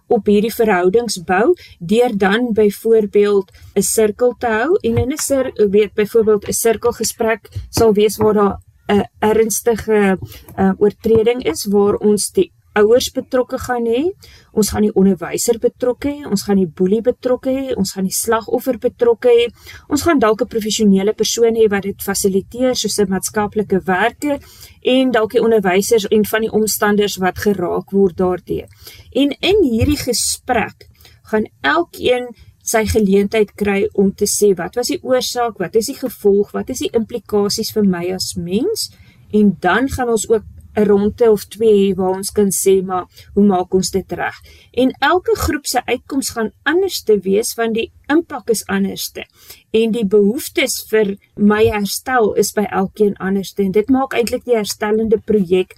op 0.10 0.26
hierdie 0.26 0.54
verhoudings 0.54 1.20
bou 1.24 1.54
deur 1.80 2.18
dan 2.18 2.54
byvoorbeeld 2.54 3.52
'n 3.76 3.82
sirkel 3.82 4.36
te 4.40 4.48
hou 4.48 4.78
en 4.82 4.98
in 4.98 5.14
'n 5.14 5.70
weet 5.70 5.94
byvoorbeeld 5.94 6.48
'n 6.48 6.52
sirkelgesprek 6.54 7.50
sal 7.70 7.94
wees 7.94 8.18
waar 8.18 8.34
daar 8.34 8.58
'n 8.90 9.04
ernstige 9.20 10.18
uh, 10.58 10.72
oortreding 10.78 11.44
is 11.46 11.66
waar 11.70 11.96
ons 11.96 12.32
die 12.32 12.52
ouers 12.80 13.10
betrokke 13.14 13.58
gaan 13.58 13.86
hê. 13.90 14.04
Ons 14.52 14.72
gaan 14.74 14.86
die 14.86 14.94
onderwyser 14.98 15.60
betrokke 15.62 16.12
hê, 16.12 16.26
ons 16.30 16.44
gaan 16.48 16.60
die 16.62 16.68
boelie 16.68 17.02
betrokke 17.06 17.54
hê, 17.54 17.66
ons 17.78 17.94
gaan 17.96 18.08
die 18.08 18.16
slagoffer 18.16 18.80
betrokke 18.82 19.34
hê. 19.34 19.48
Ons 19.90 20.06
gaan 20.08 20.20
dalk 20.20 20.42
'n 20.42 20.54
professionele 20.56 21.14
persoon 21.14 21.56
hê 21.56 21.70
wat 21.70 21.84
dit 21.84 22.02
fasiliteer 22.02 22.76
soos 22.76 23.00
'n 23.00 23.10
maatskaplike 23.10 23.82
werker 23.86 24.40
en 24.84 25.12
dalk 25.12 25.32
die 25.32 25.44
onderwysers 25.44 26.08
en 26.08 26.26
van 26.26 26.42
die 26.42 26.52
omstanders 26.52 27.18
wat 27.18 27.38
geraak 27.38 27.92
word 27.92 28.18
daardeur. 28.18 28.68
En 29.12 29.30
in 29.40 29.64
hierdie 29.64 29.98
gesprek 29.98 30.88
gaan 31.24 31.46
elkeen 31.62 32.28
sy 32.70 32.86
geleentheid 32.90 33.56
kry 33.58 33.82
om 33.98 34.12
te 34.14 34.28
sê 34.30 34.52
wat 34.58 34.78
was 34.78 34.92
die 34.94 35.02
oorsaak, 35.02 35.58
wat 35.62 35.76
is 35.80 35.90
die 35.92 35.98
gevolg, 35.98 36.54
wat 36.54 36.70
is 36.70 36.84
die 36.86 36.94
implikasies 36.94 37.74
vir 37.76 37.88
my 37.90 38.06
as 38.14 38.36
mens? 38.38 38.90
En 39.34 39.56
dan 39.62 39.90
gaan 39.90 40.10
ons 40.14 40.30
ook 40.30 40.46
'n 40.76 40.86
ronde 40.86 41.32
of 41.32 41.46
twee 41.46 41.74
hê 41.82 41.96
waar 41.96 42.16
ons 42.18 42.32
kan 42.32 42.52
sê 42.52 42.82
maar 42.86 43.06
hoe 43.34 43.46
maak 43.46 43.74
ons 43.74 43.90
dit 43.92 44.12
reg. 44.12 44.36
En 44.72 44.92
elke 45.00 45.36
groep 45.36 45.66
se 45.66 45.82
uitkoms 45.86 46.30
gaan 46.30 46.52
anders 46.64 47.02
te 47.04 47.18
wees 47.20 47.56
want 47.56 47.74
die 47.74 47.92
impak 48.08 48.50
is 48.50 48.66
anderste. 48.68 49.26
En 49.72 49.92
die 49.92 50.06
behoeftes 50.06 50.86
vir 50.90 51.18
my 51.36 51.66
herstel 51.66 52.34
is 52.34 52.54
by 52.54 52.68
elkeen 52.70 53.16
anderste. 53.18 53.64
En 53.64 53.72
dit 53.72 53.90
maak 53.90 54.14
eintlik 54.14 54.46
die 54.46 54.56
herstellende 54.56 55.18
projek 55.18 55.76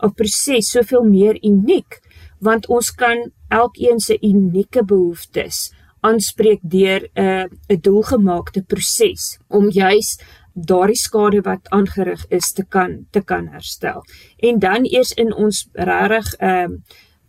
of 0.00 0.14
proses 0.14 0.70
soveel 0.70 1.04
meer 1.04 1.38
uniek 1.44 2.00
want 2.42 2.66
ons 2.66 2.90
kan 2.90 3.30
elkeen 3.48 4.00
se 4.00 4.18
unieke 4.20 4.82
behoeftes 4.84 5.70
aanspreek 6.02 6.60
deur 6.62 7.08
'n 7.14 7.22
uh, 7.22 7.46
'n 7.68 7.80
doelgemaakte 7.80 8.62
proses 8.62 9.38
om 9.48 9.70
juis 9.70 10.18
daardie 10.54 10.96
skade 10.96 11.40
wat 11.40 11.68
aangerig 11.70 12.24
is 12.28 12.52
te 12.52 12.64
kan 12.64 13.06
te 13.10 13.22
kan 13.22 13.48
herstel. 13.48 14.02
En 14.36 14.58
dan 14.58 14.84
eers 14.84 15.12
in 15.12 15.34
ons 15.34 15.68
regtig 15.72 16.34
ehm 16.38 16.72
uh, 16.72 16.78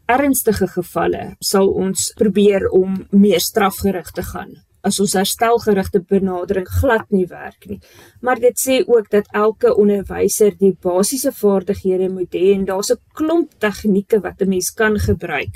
ernstige 0.06 0.68
gevalle 0.68 1.36
sal 1.40 1.70
ons 1.70 2.12
probeer 2.20 2.68
om 2.76 3.06
meer 3.12 3.40
strafgerig 3.40 4.12
te 4.12 4.24
gaan 4.24 4.52
as 4.84 5.00
ons 5.00 5.14
herstelgerigte 5.16 6.02
benadering 6.04 6.68
glad 6.68 7.06
nie 7.16 7.26
werk 7.30 7.70
nie. 7.70 7.80
Maar 8.20 8.42
dit 8.44 8.60
sê 8.60 8.82
ook 8.84 9.08
dat 9.14 9.30
elke 9.32 9.72
onderwyser 9.80 10.58
die 10.60 10.74
basiese 10.84 11.32
vaardighede 11.32 12.10
moet 12.12 12.36
hê 12.36 12.52
en 12.58 12.66
daar's 12.68 12.92
'n 12.92 13.00
klomp 13.14 13.50
tegnieke 13.60 14.20
wat 14.20 14.42
'n 14.42 14.50
mens 14.50 14.72
kan 14.72 15.00
gebruik 15.00 15.56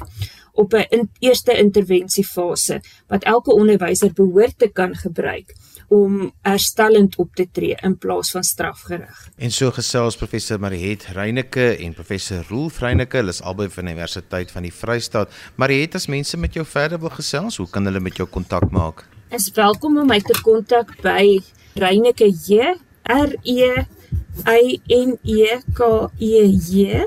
op 0.58 0.74
'n 0.74 0.86
in, 0.90 1.10
eerste 1.20 1.58
interventiefase 1.58 2.82
wat 3.08 3.24
elke 3.24 3.54
onderwyser 3.54 4.14
behoort 4.14 4.58
te 4.58 4.68
kan 4.68 4.96
gebruik 4.96 5.56
om 5.88 6.32
herstellend 6.42 7.16
op 7.16 7.36
te 7.36 7.48
tree 7.52 7.76
in 7.82 7.98
plaas 7.98 8.32
van 8.32 8.44
strafgerig. 8.44 9.30
En 9.36 9.52
so 9.52 9.72
gesels 9.72 10.16
professor 10.16 10.60
Mariet 10.60 11.06
Reyneke 11.16 11.76
en 11.78 11.94
professor 11.94 12.44
Roel 12.50 12.72
Reyneke, 12.80 13.18
hulle 13.18 13.32
is 13.32 13.42
albei 13.42 13.70
van 13.70 13.86
die 13.86 13.94
Universiteit 13.94 14.52
van 14.52 14.62
die 14.62 14.74
Vrystaat. 14.74 15.32
Mariet, 15.56 15.96
as 15.96 16.08
mense 16.08 16.38
met 16.38 16.54
jou 16.54 16.66
verder 16.66 17.00
wil 17.00 17.10
gesels, 17.10 17.58
hoe 17.58 17.70
kan 17.70 17.86
hulle 17.86 18.00
met 18.00 18.18
jou 18.18 18.28
kontak 18.30 18.70
maak? 18.72 19.06
Is 19.30 19.52
welkom 19.54 19.98
om 19.98 20.08
my 20.08 20.20
te 20.20 20.42
kontak 20.42 20.92
by 21.02 21.40
Reyneke 21.74 22.30
J 22.48 22.76
R 23.08 23.36
E 23.44 23.86
I 24.48 24.82
N 24.88 25.18
E 25.24 25.58
K 25.74 26.10
E 26.20 26.46
J 26.52 27.06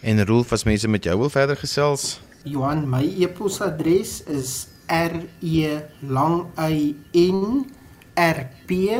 En 0.00 0.26
Rolf, 0.26 0.52
as 0.52 0.64
mense 0.64 0.88
met 0.88 1.04
jou 1.04 1.18
wil 1.18 1.30
verder 1.30 1.56
gesels? 1.56 2.20
Johan, 2.42 2.88
my 2.88 3.14
e-posadres 3.18 4.22
is 4.24 4.66
r 4.86 5.28
e 5.40 5.78
lang 6.00 6.46
y 6.56 6.94
n 7.12 7.66
r 8.14 8.50
p 8.66 8.90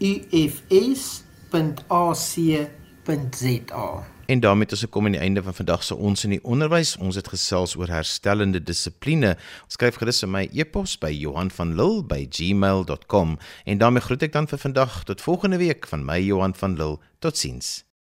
@ufs.ac.za. 0.00 0.54
En 4.26 4.40
daarmee 4.40 4.62
het 4.64 4.72
ons 4.72 4.80
gekom 4.80 5.06
aan 5.06 5.16
die 5.16 5.20
einde 5.20 5.42
van 5.42 5.54
vandag 5.54 5.84
se 5.84 5.94
ons 5.94 6.24
in 6.24 6.30
die 6.30 6.44
onderwys. 6.44 6.96
Ons 6.96 7.14
het 7.20 7.28
gesels 7.28 7.76
oor 7.76 7.88
herstellende 7.92 8.62
dissipline. 8.62 9.36
Skryf 9.68 10.00
gerus 10.00 10.24
vir 10.24 10.32
my 10.32 10.44
e-pos 10.52 10.98
by 10.98 11.12
Johan 11.12 11.50
van 11.50 11.74
Lille 11.76 12.04
by 12.08 12.26
gmail.com 12.30 13.38
en 13.64 13.78
daarmee 13.78 14.04
groet 14.04 14.22
ek 14.28 14.32
dan 14.36 14.48
vir 14.48 14.58
vandag 14.58 15.02
tot 15.04 15.20
volgende 15.20 15.60
week 15.60 15.86
van 15.86 16.04
my 16.04 16.20
Johan 16.24 16.54
van 16.54 16.78
Lille. 16.80 17.02
Totsiens. 17.18 17.82